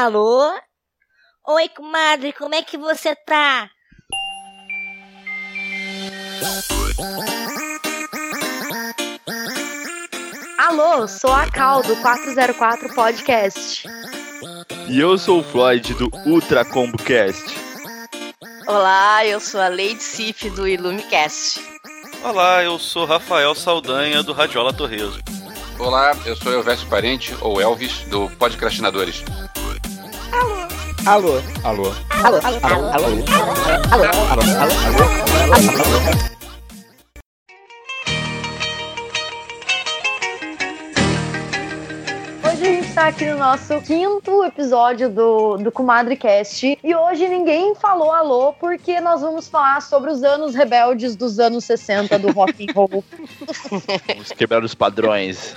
[0.00, 0.50] Alô?
[1.46, 3.68] Oi, comadre, como é que você tá?
[10.56, 13.86] Alô, sou a Cal do 404 Podcast.
[14.88, 17.44] E eu sou o Floyd do Ultra Combo Cast.
[18.66, 21.60] Olá, eu sou a Lady Sif do Illumicast.
[22.24, 25.20] Olá, eu sou Rafael Saldanha do Radiola Torreso.
[25.78, 29.22] Olá, eu sou Elvésio Parente, ou Elvis, do Podcastinadores.
[31.06, 31.40] Alô.
[31.64, 31.92] Alô.
[32.22, 32.38] Alô.
[32.42, 32.58] Alô.
[32.62, 32.90] Alô.
[32.92, 33.06] Alô.
[33.90, 34.04] Alô.
[34.04, 34.04] Alô.
[34.30, 34.42] Alô.
[34.60, 34.70] Alô.
[35.56, 36.39] Hoje
[43.00, 46.78] está aqui no nosso quinto episódio do, do Comadre Cast.
[46.84, 51.64] E hoje ninguém falou alô, porque nós vamos falar sobre os anos rebeldes dos anos
[51.64, 53.02] 60 do rock and roll.
[54.06, 55.56] Vamos quebrar os padrões.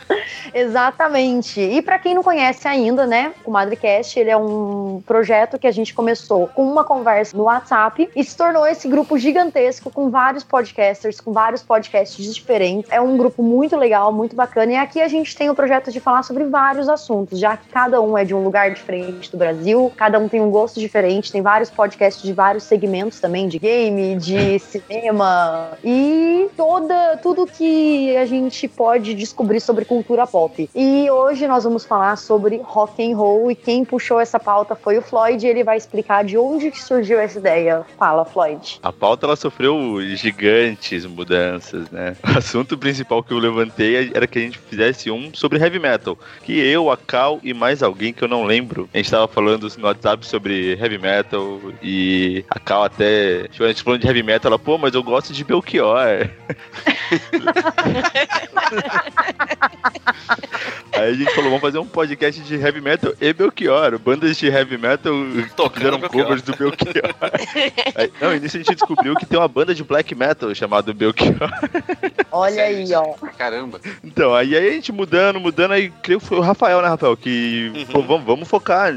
[0.54, 1.60] Exatamente.
[1.60, 5.72] E para quem não conhece ainda, né, o Madrecast, ele é um projeto que a
[5.72, 10.46] gente começou com uma conversa no WhatsApp e se tornou esse grupo gigantesco com vários
[10.46, 12.90] podcasters, com vários podcasts diferentes.
[12.90, 14.72] É um grupo muito legal, muito bacana.
[14.72, 18.02] E aqui a gente tem o projeto de falar sobre vários assuntos, já que cada
[18.02, 21.42] um é de um lugar diferente do Brasil, cada um tem um gosto diferente, tem
[21.42, 28.26] vários podcasts de vários segmentos também, de game, de cinema e toda tudo que a
[28.26, 30.70] gente pode descobrir sobre cultura pop.
[30.74, 34.98] E hoje nós vamos falar sobre rock and roll e quem puxou essa pauta foi
[34.98, 37.86] o Floyd, e ele vai explicar de onde surgiu essa ideia.
[37.98, 38.80] Fala, Floyd.
[38.84, 42.16] A pauta ela sofreu gigantes mudanças, né?
[42.34, 46.18] O assunto principal que eu levantei era que a gente fizesse um sobre heavy metal,
[46.44, 46.98] que eu, a
[47.44, 48.90] E mais alguém que eu não lembro.
[48.94, 53.48] A gente tava falando no WhatsApp sobre heavy metal e a Cal até.
[53.48, 56.30] Tipo, a gente falando de heavy metal, ela, pô, mas eu gosto de Belchior.
[60.94, 63.98] Aí a gente falou, vamos fazer um podcast de heavy metal e Belchior.
[63.98, 65.14] Bandas de heavy metal
[65.56, 67.16] Tocando fizeram covers do Belchior.
[67.96, 70.94] Aí, não, e nisso a gente descobriu que tem uma banda de black metal chamada
[70.94, 71.34] Belchior.
[72.34, 73.14] Olha aí, ó.
[73.38, 73.80] Caramba.
[74.04, 77.16] Então, aí, aí a gente mudando, mudando, aí creio que foi o Rafael, né, Rafael?
[77.16, 77.86] Que Uhum.
[77.86, 78.94] pô, vamos, vamos focar.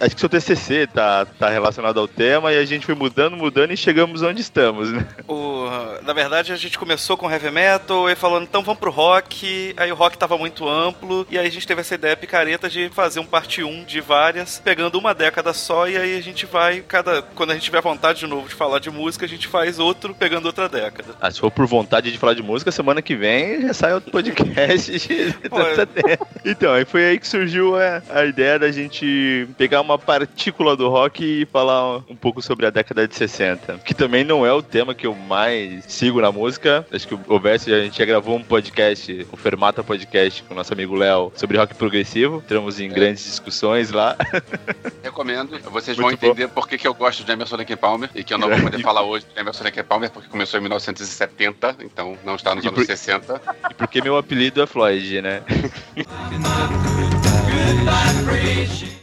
[0.00, 3.72] Acho que seu TCC tá, tá relacionado ao tema e a gente foi mudando, mudando
[3.72, 5.06] e chegamos onde estamos, né?
[5.26, 5.66] O,
[6.02, 9.74] na verdade, a gente começou com heavy metal e falando, então vamos pro rock.
[9.76, 12.88] Aí o rock tava muito amplo e aí a gente teve essa ideia picareta de
[12.90, 16.80] fazer um parte 1 de várias, pegando uma década só e aí a gente vai,
[16.80, 19.78] cada quando a gente tiver vontade de novo de falar de música, a gente faz
[19.78, 21.14] outro pegando outra década.
[21.20, 24.12] Ah, se for por vontade de falar de música, semana que vem já sai outro
[24.12, 25.74] podcast de é.
[25.74, 26.26] 70.
[26.44, 30.88] Então, aí foi aí que surgiu a, a ideia da gente pegar uma partícula do
[30.88, 33.80] rock e falar um pouco sobre a década de 60.
[33.84, 36.86] Que também não é o tema que eu mais sigo na música.
[36.92, 40.56] Acho que o Vesse, a gente já gravou um podcast, o Fermata Podcast, com o
[40.56, 42.42] nosso amigo Léo, sobre rock progressivo.
[42.44, 44.16] Entramos em grandes discussões lá.
[45.02, 45.58] Recomendo.
[45.70, 48.32] Vocês Muito vão entender por que, que eu gosto de Emerson Lake Palmer e que
[48.32, 52.16] eu não vou poder falar hoje de Emerson Lake Palmer porque começou em 1970, então
[52.24, 53.40] não está nos anos por- 60.
[53.70, 55.42] E porque meu apelido é Floyd, né?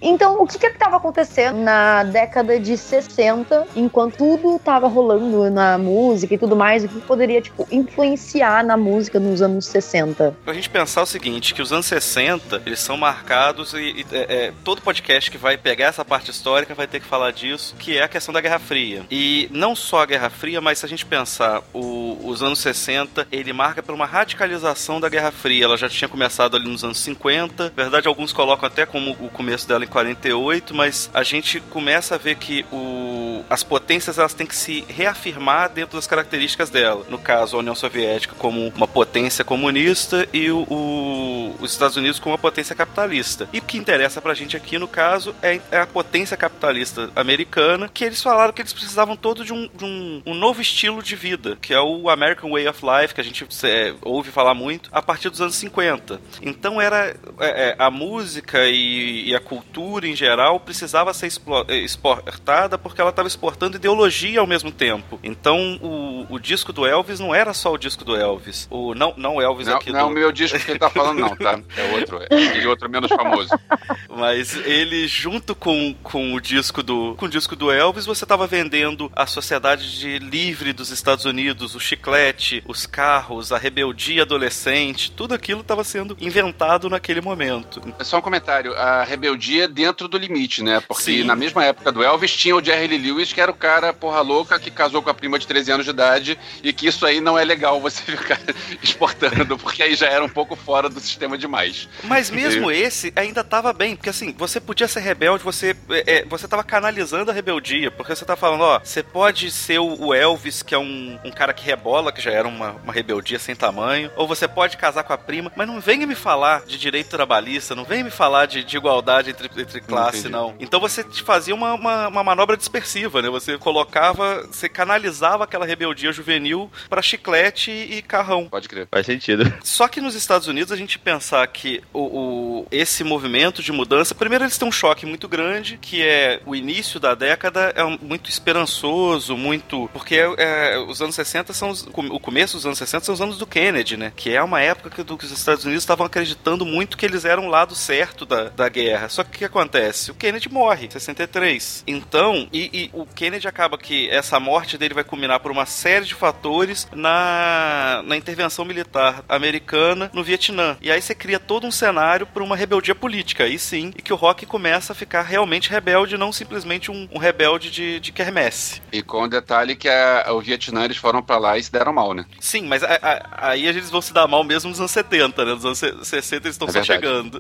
[0.02, 5.80] Então, o que que estava acontecendo na década de 60, enquanto tudo estava rolando na
[5.80, 10.38] música e tudo mais, o que poderia, tipo, influenciar na música nos anos 60?
[10.46, 14.46] Pra gente pensar o seguinte, que os anos 60, eles são marcados e, e, é,
[14.48, 17.98] é, todo podcast que vai pegar essa parte histórica vai ter que falar disso, que
[17.98, 19.02] é a questão da Guerra Fria.
[19.10, 23.28] E não só a Guerra Fria, mas se a gente pensar, o- os anos 60,
[23.32, 25.66] ele marca por uma radicalização da Guerra Fria.
[25.66, 29.30] Ela já tinha começado ali nos anos 50, na verdade alguns colocam até como o
[29.30, 34.34] começo dela em 48, mas a gente começa a ver que o, as potências elas
[34.34, 37.06] têm que se reafirmar dentro das características dela.
[37.10, 42.20] No caso, a União Soviética como uma potência comunista e o, o- os Estados Unidos
[42.20, 43.48] como uma potência capitalista.
[43.54, 47.90] E o que interessa pra gente aqui, no caso, é, é a potência capitalista americana,
[47.94, 51.16] que eles falaram que eles precisavam todo de um, de um, um novo estilo de
[51.16, 54.90] vida, que é o American Way of Life, que a gente é, ouve falar muito,
[54.92, 56.20] a partir dos anos 50.
[56.42, 58.35] Então era é, é, a música
[58.70, 61.32] e, e a cultura em geral precisava ser
[61.68, 65.20] eh, exportada porque ela estava exportando ideologia ao mesmo tempo.
[65.24, 68.68] Então o, o disco do Elvis não era só o disco do Elvis.
[68.70, 70.80] O, não, não o Elvis Não, aqui não é do, o meu disco que ele
[70.80, 71.60] tá falando, não, tá?
[71.78, 72.20] É outro.
[72.30, 73.50] É outro menos famoso.
[74.16, 78.48] Mas ele, junto com, com o disco do com o disco do Elvis, você estava
[78.48, 85.12] vendendo a sociedade de livre dos Estados Unidos, o chiclete, os carros, a rebeldia adolescente,
[85.12, 87.82] tudo aquilo estava sendo inventado naquele momento.
[88.00, 88.74] É só um comentário.
[88.76, 90.80] A rebeldia dentro do limite, né?
[90.80, 91.24] Porque Sim.
[91.24, 94.22] na mesma época do Elvis tinha o Jerry Lee Lewis, que era o cara porra
[94.22, 97.20] louca que casou com a prima de 13 anos de idade e que isso aí
[97.20, 98.40] não é legal você ficar
[98.82, 101.90] exportando, porque aí já era um pouco fora do sistema demais.
[102.04, 106.26] Mas mesmo esse ainda tava bem, porque assim, você podia ser rebelde, você, é, é,
[106.26, 110.62] você tava canalizando a rebeldia, porque você tá falando, ó, você pode ser o Elvis,
[110.62, 114.12] que é um, um cara que rebola, que já era uma, uma rebeldia sem tamanho,
[114.16, 117.74] ou você pode casar com a prima, mas não venha me falar de direito trabalhista,
[117.74, 120.56] não venha me falar de, de igualdade entre, entre classe, não, não.
[120.60, 123.30] Então você fazia uma, uma, uma, manobra dispersiva, né?
[123.32, 128.48] Você colocava, você canalizava aquela rebeldia juvenil para chiclete e carrão.
[128.50, 128.88] Pode crer.
[128.92, 129.52] Faz sentido.
[129.64, 133.95] Só que nos Estados Unidos a gente pensar que o, o, esse movimento de mudança,
[134.16, 138.30] primeiro eles têm um choque muito grande, que é o início da década é muito
[138.30, 139.90] esperançoso, muito.
[139.94, 141.72] Porque é, os anos 60 são.
[141.94, 144.12] O começo dos anos 60 são os anos do Kennedy, né?
[144.16, 147.26] Que é uma época que, do, que os Estados Unidos estavam acreditando muito que eles
[147.26, 149.10] eram o lado certo da, da guerra.
[149.10, 150.12] Só que o que acontece?
[150.12, 151.84] O Kennedy morre, 63.
[151.88, 156.06] Então, e, e o Kennedy acaba que essa morte dele vai culminar por uma série
[156.06, 160.78] de fatores na, na intervenção militar americana no Vietnã.
[160.82, 164.14] E aí você cria todo um cenário para uma rebeldia política, aí sim, e que
[164.14, 168.82] o rock começa a ficar realmente rebelde, não simplesmente um, um rebelde de, de quermesse.
[168.92, 171.94] E com o detalhe que a, o Vietnã eles foram para lá e se deram
[171.94, 172.26] mal, né?
[172.40, 175.54] Sim, mas a, a, aí eles vão se dar mal mesmo nos anos 70, né?
[175.54, 177.40] Nos anos 60 eles estão é só chegando.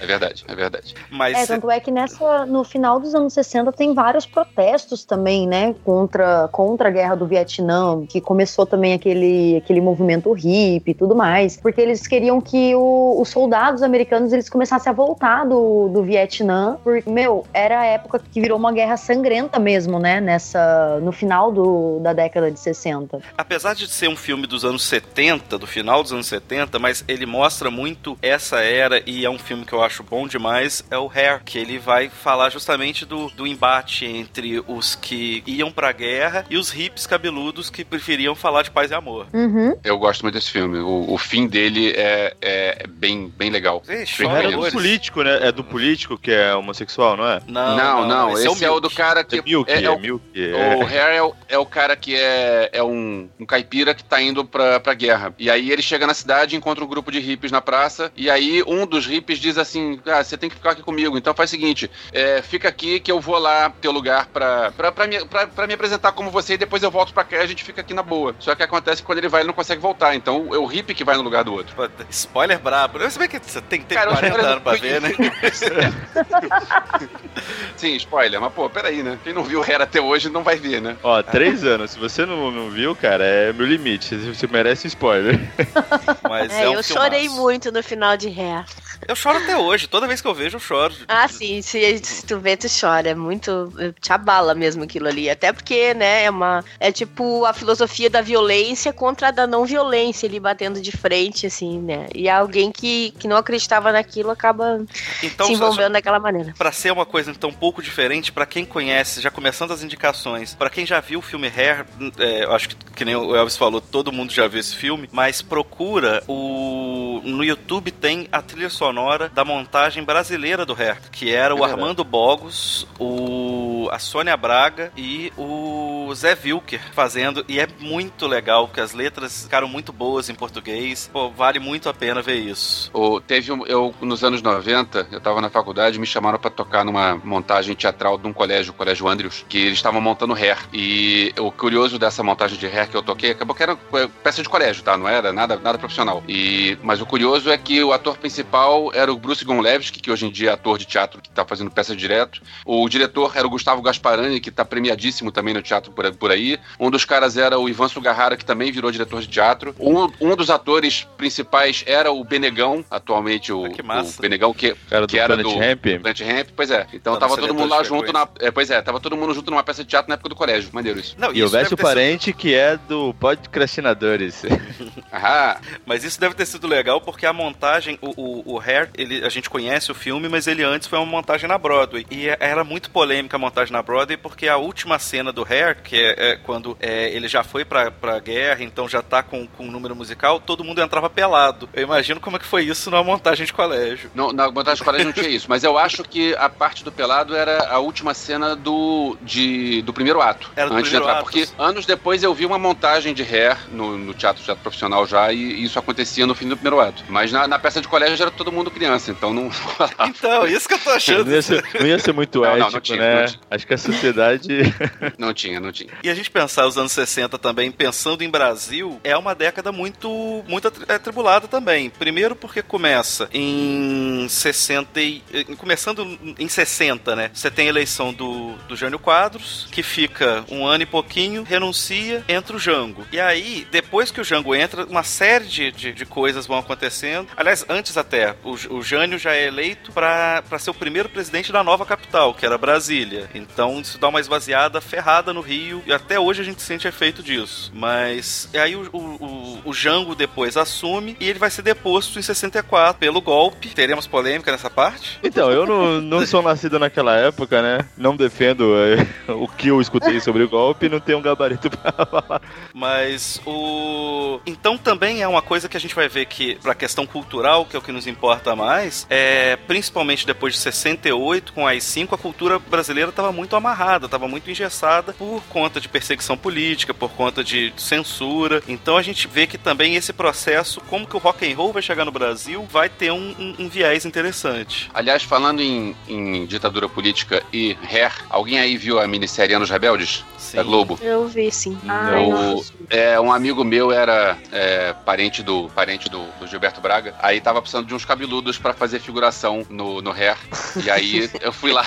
[0.00, 0.94] É verdade, é verdade.
[1.10, 1.36] Mas...
[1.36, 5.74] É, tanto é que nessa, no final dos anos 60 tem vários protestos também, né?
[5.84, 11.14] Contra, contra a guerra do Vietnã, que começou também aquele, aquele movimento hippie e tudo
[11.14, 16.02] mais, porque eles queriam que o, os soldados americanos eles começassem a voltar do, do
[16.02, 20.20] Vietnã, porque, meu, era a época que virou uma guerra sangrenta mesmo, né?
[20.20, 23.20] Nessa, no final do, da década de 60.
[23.36, 27.26] Apesar de ser um filme dos anos 70, do final dos anos 70, mas ele
[27.26, 31.10] mostra muito essa era e é um filme que eu acho bom demais, é o
[31.12, 36.44] Hair, que ele vai falar justamente do, do embate entre os que iam pra guerra
[36.48, 39.26] e os hippies cabeludos que preferiam falar de paz e amor.
[39.32, 39.76] Uhum.
[39.82, 40.78] Eu gosto muito desse filme.
[40.78, 43.82] O, o fim dele é, é bem, bem legal.
[43.88, 45.48] Ixi, é do político, né?
[45.48, 47.40] É do político que é homossexual, não é?
[47.46, 48.06] Não, não.
[48.06, 48.32] não.
[48.32, 49.38] Esse, esse é, o, é, o do cara que.
[49.38, 50.76] É Milk, é, é, o, Milk, é.
[50.76, 54.20] o Harry é o, é o cara que é, é um, um caipira que tá
[54.20, 55.34] indo pra, pra guerra.
[55.38, 58.62] E aí ele chega na cidade, encontra um grupo de hippies na praça, e aí
[58.66, 61.16] um dos hippies diz assim: Ah, você tem que ficar aqui comigo.
[61.16, 64.92] Então faz o seguinte: é, fica aqui que eu vou lá teu lugar pra, pra,
[64.92, 67.40] pra, me, pra, pra me apresentar como você e depois eu volto pra cá e
[67.40, 68.34] a gente fica aqui na boa.
[68.38, 70.14] Só que acontece que quando ele vai, ele não consegue voltar.
[70.14, 71.74] Então é o hippie que vai no lugar do outro.
[72.10, 72.98] Spoiler brabo.
[72.98, 75.12] Você vê que você tem que ter Cara, 40 anos pra ver, né?
[77.76, 78.40] Sim, spoiler.
[78.40, 79.18] Mas, pô, peraí, né?
[79.22, 80.96] Quem não viu Hera até hoje não vai ver, né?
[81.02, 81.92] Ó, três anos.
[81.92, 84.16] Se você não, não viu, cara, é meu limite.
[84.16, 85.40] Você merece spoiler.
[86.28, 86.92] Mas é, é um eu filmaço.
[86.92, 88.64] chorei muito no final de Hair.
[89.06, 89.88] Eu choro até hoje.
[89.88, 90.94] Toda vez que eu vejo, eu choro.
[91.08, 91.60] Ah, sim.
[91.62, 93.10] Se, se tu vê, tu chora.
[93.10, 93.72] É muito.
[94.00, 95.28] Te abala mesmo aquilo ali.
[95.28, 96.64] Até porque, né, é uma.
[96.78, 101.46] É tipo a filosofia da violência contra a da não violência ali batendo de frente,
[101.46, 102.06] assim, né?
[102.14, 104.84] E alguém que, que não acreditava naquilo acaba
[105.22, 106.54] então, se envolvendo só, daquela maneira.
[106.56, 110.54] Para ser uma coisa então um pouco diferente, para quem conhece, já começando as indicações,
[110.54, 111.86] para quem já viu o filme Hair,
[112.18, 115.08] é, eu acho que, que nem o Elvis falou, todo mundo já viu esse filme,
[115.12, 117.20] mas procura o.
[117.24, 121.56] No YouTube tem a trilha sonora sonora da montagem brasileira do Hair, que era é
[121.56, 128.26] o Armando Bogos, o a Sônia Braga e o Zé Wilker fazendo, e é muito
[128.26, 131.08] legal, porque as letras ficaram muito boas em português.
[131.10, 132.92] Pô, vale muito a pena ver isso.
[133.26, 137.16] Teve um, eu, nos anos 90, eu tava na faculdade, me chamaram para tocar numa
[137.16, 140.58] montagem teatral de um colégio, o Colégio Andrews, que eles estavam montando Hair.
[140.72, 143.76] E o curioso dessa montagem de Hair que eu toquei, acabou que era
[144.22, 144.96] peça de colégio, tá?
[144.96, 146.22] Não era nada, nada profissional.
[146.28, 150.26] E, mas o curioso é que o ator principal era o Bruce Gonlevski, que hoje
[150.26, 152.42] em dia é ator de teatro, que está fazendo peça direto.
[152.64, 156.58] O diretor era o Gustavo Gasparani, que está premiadíssimo também no teatro por, por, aí.
[156.80, 159.74] Um dos caras era o Ivan Sugarrara, que também virou diretor de teatro.
[159.78, 165.06] Um, um dos atores principais era o Benegão, atualmente o, ah, o Benegão, que, era
[165.06, 165.82] que do era Planet do Ramp.
[166.00, 166.48] Planet Ramp.
[166.56, 166.86] Pois é.
[166.92, 168.28] Então tava todo mundo lá junto na.
[168.40, 170.70] É, pois é, tava todo mundo junto numa peça de teatro na época do colégio.
[170.72, 171.14] Maneiro isso.
[171.18, 172.36] Não, e houvesse o parente sido...
[172.36, 174.42] que é do podcastinadores.
[175.12, 175.56] Aham.
[175.84, 179.28] Mas isso deve ter sido legal porque a montagem, o, o, o Hair, ele, a
[179.28, 182.06] gente conhece o filme, mas ele antes foi uma montagem na Broadway.
[182.10, 185.82] E é, era muito polêmica a montagem na Broadway, porque a última cena do Hair,
[185.82, 189.46] que é, é quando é, ele já foi pra, pra guerra, então já tá com,
[189.46, 191.68] com um número musical, todo mundo entrava pelado.
[191.72, 194.10] Eu imagino como é que foi isso na montagem de colégio.
[194.14, 196.92] Não, na montagem de colégio não tinha isso, mas eu acho que a parte do
[196.92, 200.50] pelado era a última cena do, de, do primeiro ato.
[200.56, 201.24] Era do antes de entrar, ato.
[201.24, 205.32] porque anos depois eu vi uma montagem de Hair no, no teatro, teatro profissional já
[205.32, 207.04] e isso acontecia no fim do primeiro ato.
[207.08, 209.50] Mas na, na peça de colégio era todo mundo criança, então não.
[210.08, 211.24] Então, isso que eu tô achando.
[211.26, 213.20] Não ia ser, não ia ser muito Não, não, ético, não tinha, né?
[213.20, 213.40] não tinha.
[213.50, 214.48] Acho que a sociedade.
[215.18, 215.90] não tinha, não tinha.
[216.02, 220.44] E a gente pensar os anos 60 também, pensando em Brasil, é uma década muito,
[220.48, 221.90] muito atri- atribulada também.
[221.90, 225.22] Primeiro porque começa em 60 e,
[225.56, 227.30] começando em 60, né?
[227.32, 232.24] Você tem a eleição do, do Jânio Quadros, que fica um ano e pouquinho, renuncia,
[232.28, 233.06] entra o Jango.
[233.12, 237.28] E aí, depois que o Jango entra, uma série de, de, de coisas vão acontecendo.
[237.36, 241.62] Aliás, antes até, o, o Jânio já é eleito para ser o primeiro presidente da
[241.62, 243.28] nova capital, que era Brasília.
[243.34, 247.22] Então isso dá uma esvaziada ferrada no Rio, e até hoje a gente sente efeito
[247.22, 247.70] disso.
[247.74, 252.22] Mas aí o, o, o, o Jango depois assume e ele vai ser deposto em
[252.22, 253.68] 64 pelo golpe.
[253.68, 255.18] Teremos polêmica nessa parte?
[255.22, 257.86] Então, eu não, não sou nascido naquela época, né?
[257.96, 261.92] Não defendo é, o que eu escutei sobre o golpe, não tenho um gabarito pra
[262.06, 262.42] falar.
[262.74, 264.40] Mas o.
[264.46, 267.76] Então também é uma coisa que a gente vai ver que, pra questão cultural, que
[267.76, 272.18] é o que nos importa mais, é principalmente depois de 68, com as 5, a
[272.18, 277.42] cultura brasileira estava muito amarrada, estava muito engessada por conta de perseguição política, por conta
[277.44, 278.62] de censura.
[278.66, 281.82] Então a gente vê que também esse processo, como que o rock and roll vai
[281.82, 284.90] chegar no Brasil, vai ter um, um- um viés interessante.
[284.94, 290.24] Aliás, falando em, em ditadura política e hair, alguém aí viu a minissérie Anos Rebeldes?
[290.38, 290.56] Sim.
[290.56, 290.98] Da Globo?
[291.00, 291.78] Eu vi, sim.
[291.88, 297.14] Ai, O- é, um amigo meu era é, parente do parente do, do Gilberto Braga.
[297.20, 300.36] Aí tava precisando de uns cabeludos pra fazer figuração no, no hair.
[300.84, 301.84] E aí eu fui lá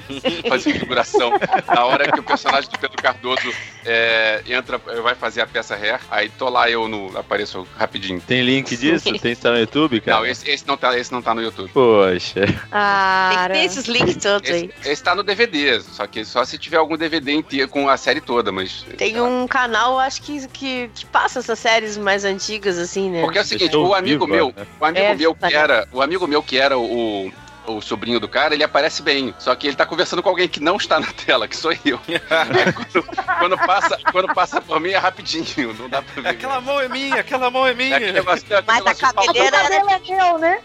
[0.48, 1.32] fazer figuração.
[1.66, 3.52] Na hora que o personagem do Pedro Cardoso
[3.84, 7.16] é, entra, vai fazer a peça hair, aí tô lá eu no.
[7.16, 8.20] apareço rapidinho.
[8.20, 9.12] Tem link disso?
[9.18, 10.18] Tem está no YouTube, cara?
[10.18, 11.70] Não, esse, esse não tá, esse não tá no YouTube.
[11.72, 12.46] Poxa.
[12.46, 13.54] Tem Cara.
[13.54, 14.70] ter esses links todos aí.
[14.80, 17.96] Esse, esse tá no DVD, só que só se tiver algum DVD inteiro com a
[17.96, 18.84] série toda, mas.
[18.96, 23.22] Tem um canal, acho que, que, que passa essas séries mais antigas, assim, né?
[23.22, 24.66] Porque é o seguinte, o amigo viva, meu, né?
[24.80, 25.77] o amigo É, meu que legal.
[25.78, 27.32] Era, o amigo meu que era o
[27.68, 29.34] o sobrinho do cara, ele aparece bem.
[29.38, 32.00] Só que ele tá conversando com alguém que não está na tela, que sou eu.
[32.08, 33.06] Aí quando,
[33.38, 36.28] quando passa, quando passa por mim é rapidinho, não dá pra ver.
[36.28, 38.12] Aquela mão é minha, aquela mão é É minha.
[38.12, 40.60] negócio, é aquele Mas a negócio cabeleira era é meu, né?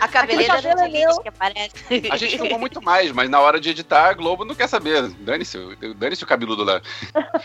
[0.00, 1.20] A cabeleira cabelo é meu.
[1.20, 1.72] que aparece.
[2.10, 5.08] A gente filmou muito mais, mas na hora de editar, a Globo não quer saber.
[5.20, 5.58] Dane-se,
[5.96, 6.80] dane-se o cabeludo lá.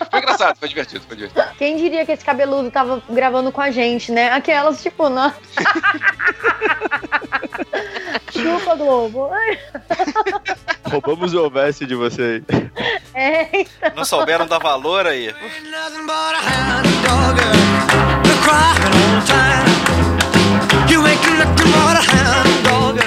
[0.09, 1.45] Foi engraçado, foi divertido, foi divertido.
[1.57, 4.31] Quem diria que esse cabeludo tava gravando com a gente, né?
[4.31, 5.33] Aquelas, tipo, não.
[8.31, 9.29] Chupa, Globo.
[10.85, 12.43] Roubamos o OVS de vocês.
[13.13, 13.65] É,
[13.95, 15.33] Não souberam dar valor aí.
[20.89, 22.99] You ain't nothing but a hound dog.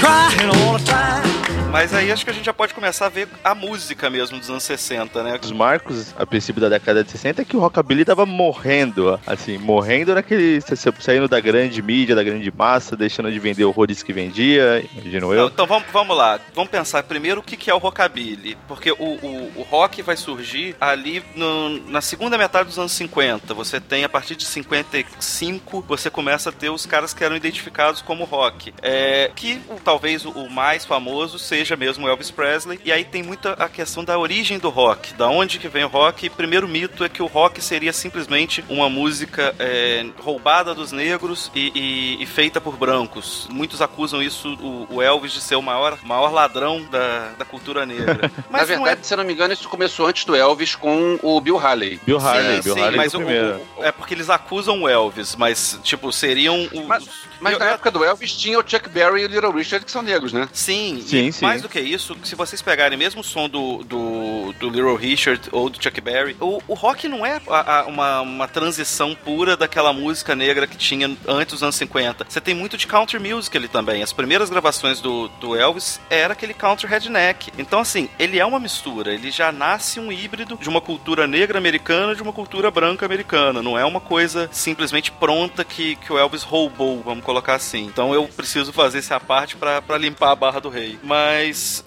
[0.00, 1.29] Crying all the time.
[1.70, 4.50] Mas aí acho que a gente já pode começar a ver a música mesmo dos
[4.50, 5.38] anos 60, né?
[5.40, 9.56] Os marcos, a princípio da década de 60, é que o rockabilly tava morrendo, assim,
[9.56, 10.60] morrendo naquele.
[10.98, 15.34] saindo da grande mídia, da grande massa, deixando de vender horrores que vendia, imagino Não,
[15.34, 15.46] eu.
[15.46, 16.40] então vamos, vamos lá.
[16.54, 18.58] Vamos pensar primeiro o que, que é o rockabilly.
[18.66, 23.54] Porque o, o, o rock vai surgir ali no- na segunda metade dos anos 50.
[23.54, 28.02] Você tem, a partir de 55, você começa a ter os caras que eram identificados
[28.02, 28.74] como rock.
[28.82, 32.80] É, que talvez o, o mais famoso seja mesmo Elvis Presley.
[32.84, 35.14] E aí tem muita a questão da origem do rock.
[35.14, 36.26] Da onde que vem o rock.
[36.26, 41.50] E primeiro mito é que o rock seria simplesmente uma música é, roubada dos negros
[41.54, 43.46] e, e- e feita por brancos.
[43.50, 47.84] Muitos acusam isso, o, o Elvis, de ser o maior, maior ladrão da, da cultura
[47.86, 48.30] negra.
[48.50, 50.74] Na Mas não é verdade, se eu não me engano, isso começou antes do Elvis
[50.74, 52.00] com o Bill Haley.
[52.04, 53.60] Bill Harley, Sim, Bill sim, Harley mas o, o primeiro.
[53.76, 56.86] o- é porque eles acusam o Elvis, mas, tipo, seriam os.
[56.86, 57.08] Mas-
[57.40, 59.84] Mas eu- na eu- época do Elvis tinha o Chuck Berry e o Little Richard,
[59.84, 60.48] que são negros, né?
[60.52, 61.44] Sim, Sim, sim.
[61.50, 65.48] Mais do que isso, se vocês pegarem mesmo o som do, do, do Little Richard
[65.52, 69.56] ou do Chuck Berry, o, o rock não é a- a- uma, uma transição pura
[69.56, 72.26] daquela música negra que tinha antes dos anos 50.
[72.28, 74.02] Você tem muito de country music ali também.
[74.02, 77.50] As primeiras gravações do, do Elvis era aquele country redneck.
[77.58, 79.12] Então, assim, ele é uma mistura.
[79.12, 83.62] Ele já nasce um híbrido de uma cultura negra americana de uma cultura branca americana.
[83.62, 87.84] Não é uma coisa simplesmente pronta que, que o Elvis roubou, vamos colocar assim.
[87.86, 90.98] Então eu preciso fazer essa parte pra limpar a barra do rei.
[91.02, 91.39] Mas.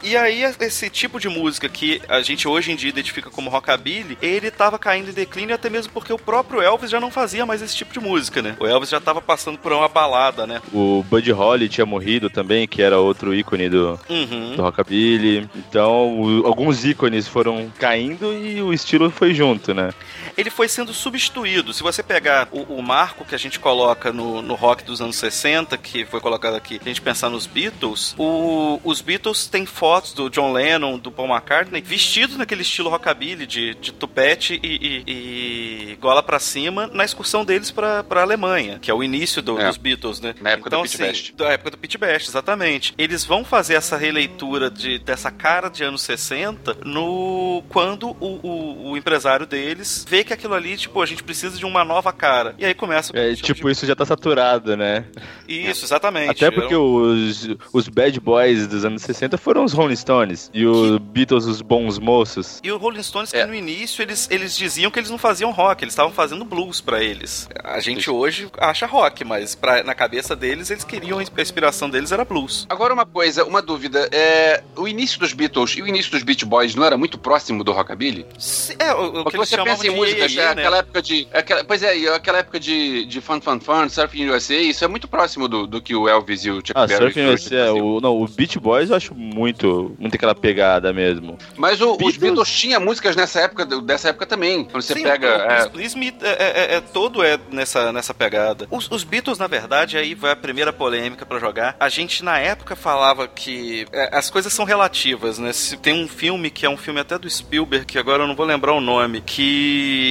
[0.04, 4.18] E aí, esse tipo de música que a gente hoje em dia identifica como rockabilly,
[4.22, 7.62] ele tava caindo em declínio até mesmo porque o próprio Elvis já não fazia mais
[7.62, 8.56] esse tipo de música, né?
[8.60, 10.62] O Elvis já tava passando por uma balada, né?
[10.74, 14.56] O Buddy Holly tinha morrido também, que era outro ícone do, Uhum.
[14.56, 15.48] do rockabilly.
[15.56, 19.92] Então, o- alguns ícones foram caindo e o estilo foi junto, né?
[20.38, 21.74] Ele foi sendo substituído.
[21.74, 25.16] Se você pegar o, o marco que a gente coloca no, no rock dos anos
[25.16, 30.14] 60, que foi colocado aqui, a gente pensar nos Beatles, o- os Beatles tem fotos
[30.14, 35.92] do John Lennon, do Paul McCartney, vestidos naquele estilo rockabilly de, de tupete e, e,
[35.92, 39.60] e gola pra cima na excursão deles pra, pra Alemanha, que é o início do-
[39.60, 39.68] É.
[39.68, 40.34] dos Beatles, né?
[40.42, 41.34] Na época do então, Pete assim, Best.
[41.36, 42.94] Da época do Pete Best, exatamente.
[42.98, 48.92] Eles vão fazer essa releitura de, dessa cara de anos 60 no quando o, o,
[48.92, 52.56] o empresário deles vê que aquilo ali, tipo, a gente precisa de uma nova cara.
[52.58, 55.06] E aí começa É, tipo, isso já tá saturado, né?
[55.48, 56.32] Isso, exatamente.
[56.32, 60.50] Até porque os, os bad boys dos anos 60 foram os Rolling Stones.
[60.54, 62.60] E os Beatles, os bons moços.
[62.64, 63.46] E o Rolling Stones, que É.
[63.46, 67.04] no início eles, eles diziam que eles não faziam rock, eles estavam fazendo blues pra
[67.04, 67.48] eles.
[67.64, 72.12] A gente hoje acha rock, mas pra, na cabeça deles, eles queriam, a inspiração deles
[72.12, 72.66] era blues.
[72.70, 74.08] Agora uma coisa, uma dúvida.
[74.12, 77.64] É, o início dos Beatles e o início dos Beach Boys não era muito próximo
[77.64, 78.26] do rockabilly?
[78.38, 80.62] Se- É, o, o que você chamavam pensa em de é né?
[80.62, 81.28] aquela época de.
[81.32, 84.84] é Aquela, pois é, e aquela época de, de Fun Fun Fun, Surfing USA, isso
[84.84, 87.56] é muito próximo do, do que o Elvis e o Chuck Ah, Berry Surfing USA,
[87.56, 87.86] é, faziam.
[87.88, 91.38] o, não, o Beach Boys eu acho muito, muito aquela pegada mesmo.
[91.58, 94.64] Mas o- os Beatles- Beatles tinham músicas nessa época, dessa época também.
[94.64, 95.70] Quando você Sim, pega.
[95.74, 98.68] o, é, Smith é, é- é- todo é nessa, nessa pegada.
[98.72, 101.76] Os, os Beatles, na verdade, aí vai a primeira polêmica pra jogar.
[101.80, 105.52] A gente, na época, falava que é, as coisas são relativas, né?
[105.54, 108.36] Se tem um filme que é um filme até do Spielberg, que agora eu não
[108.36, 110.03] vou lembrar o nome, que...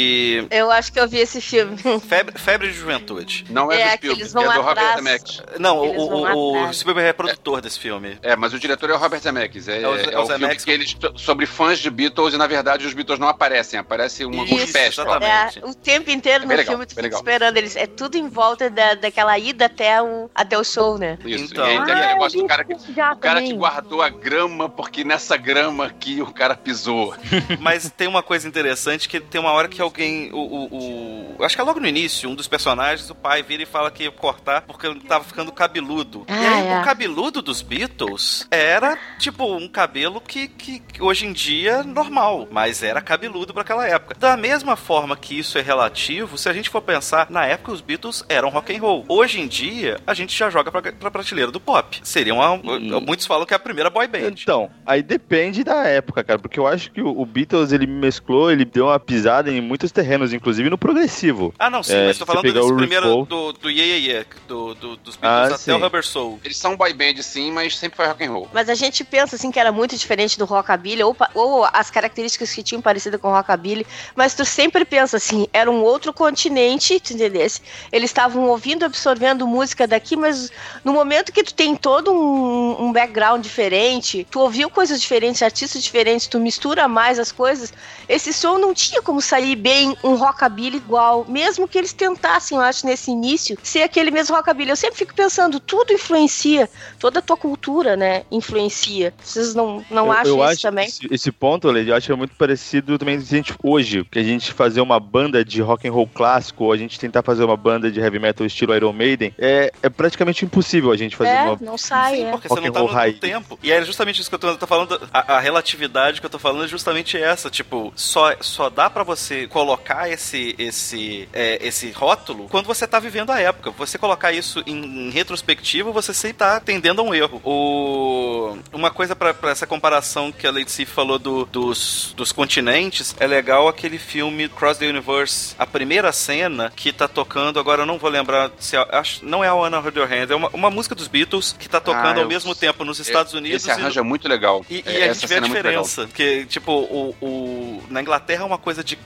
[0.50, 1.76] Eu acho que eu vi esse filme.
[2.06, 3.44] Febre, Febre de Juventude.
[3.50, 4.68] não é, É, do que Spielberg, eles vão é do atrás.
[4.78, 5.42] Robert Zemeckis.
[5.58, 6.72] Não, o, o, o.
[6.74, 8.18] Spielberg é produtor desse filme.
[8.22, 9.68] É, mas o diretor é o Robert Zemeckis.
[9.68, 10.64] É, É o- é, é o o filme Zemeckis.
[10.64, 14.44] que eles sobre fãs de Beatles e na verdade os Beatles não aparecem, aparece uma
[14.44, 15.58] Isso, um pés exatamente.
[15.58, 17.76] É, o tempo inteiro É no legal, filme tu fica esperando eles.
[17.76, 21.18] É tudo em volta da, daquela ida até o, até o show, né?
[21.24, 21.44] Isso.
[21.52, 21.66] Então.
[21.66, 24.08] E aí tem Ah, aquele eu negócio do cara que o cara que guardou a
[24.08, 27.14] grama porque nessa grama que o cara pisou.
[27.60, 30.30] Mas tem uma coisa interessante que tem uma hora que alguém.
[30.32, 33.62] O, o- o- acho que é logo no início, um dos personagens, o pai vira
[33.62, 36.24] e fala que ia cortar porque ele tava ficando cabeludo.
[36.28, 36.80] e Ah, aí, é.
[36.80, 41.82] o cabeludo dos Beatles era, tipo, um cabelo que, que, que hoje em dia é
[41.82, 44.14] normal, mas era cabeludo pra aquela época.
[44.18, 47.80] Da mesma forma que isso é relativo, se a gente for pensar, na época os
[47.80, 49.04] Beatles eram rock and roll.
[49.08, 52.00] Hoje em dia, a gente já joga pra, pra prateleira do pop.
[52.02, 52.56] Seria uma.
[53.00, 54.32] Muitos falam que é a primeira boy band.
[54.42, 58.50] Então, aí depende da época, cara, porque eu acho que o, o Beatles ele mesclou,
[58.50, 61.54] ele deu uma pisada em muitos terrenos, inclusive no progressivo.
[61.58, 64.74] Ah, não, sim, É, mas tô falando desse primeiro do, do Yeah Yeah Yeah, do,
[64.74, 65.72] do- dos Ah, Beatles até sim.
[65.72, 66.38] o Rubber Soul.
[66.44, 68.48] Eles são boy band sim, mas sempre foi rock and roll.
[68.52, 72.52] Mas a gente pensa assim que era muito diferente do rockabilly ou, ou as características
[72.52, 77.00] que tinham parecido com o rockabilly, mas tu sempre pensa assim, era um outro continente,
[77.00, 77.62] tu entendesse?
[77.90, 80.50] Eles estavam ouvindo, absorvendo música daqui, mas
[80.84, 85.82] no momento que tu tem todo um, um background diferente, tu ouviu coisas diferentes, artistas
[85.82, 87.72] diferentes, tu mistura mais as coisas,
[88.06, 92.62] esse som não tinha como sair bem um rockabilly igual, mesmo que eles tentassem, eu
[92.62, 94.70] acho, nesse início, ser aquele mesmo rockabilly.
[94.70, 99.14] Eu sempre fico pensando, tudo influencia, toda a tua cultura, né, influencia.
[99.22, 100.88] Vocês não, não eu, acham eu isso acho também?
[100.88, 104.04] Esse, esse ponto, Lady, eu acho que é muito parecido também se a gente hoje,
[104.10, 107.22] que a gente fazer uma banda de rock and roll clássico, ou a gente tentar
[107.22, 111.14] fazer uma banda de heavy metal estilo Iron Maiden, é, é praticamente impossível a gente
[111.14, 112.30] fazer É, uma não sai, Sim, é.
[112.32, 113.18] porque Rock você não and tá roll no, raiz.
[113.20, 113.58] tempo.
[113.62, 115.00] E é justamente isso que eu tô, tô falando.
[115.12, 117.48] A, a relatividade que eu tô falando é justamente essa.
[117.50, 122.98] Tipo, só, só dá pra você colocar esse, esse, é, esse rótulo quando você tá
[122.98, 123.70] vivendo a época.
[123.72, 127.40] Você colocar isso em, em retrospectiva, você sempre tá tendendo a um erro.
[127.44, 133.14] O, uma coisa pra essa comparação que a Lady Sif falou do, dos, dos continentes,
[133.20, 135.54] é legal aquele filme Cross the Universe.
[135.58, 139.44] A primeira cena que tá tocando, agora eu não vou lembrar se é, acho, não
[139.44, 142.28] é a Anna Hand, é uma, uma música dos Beatles que tá tocando Ah, ao
[142.28, 144.64] mesmo tempo nos Estados Unidos Esse arranjo é muito legal.
[144.70, 146.06] e, e É, a gente vê a é diferença.
[146.06, 148.96] Porque, tipo, o, o- na Inglaterra é uma coisa de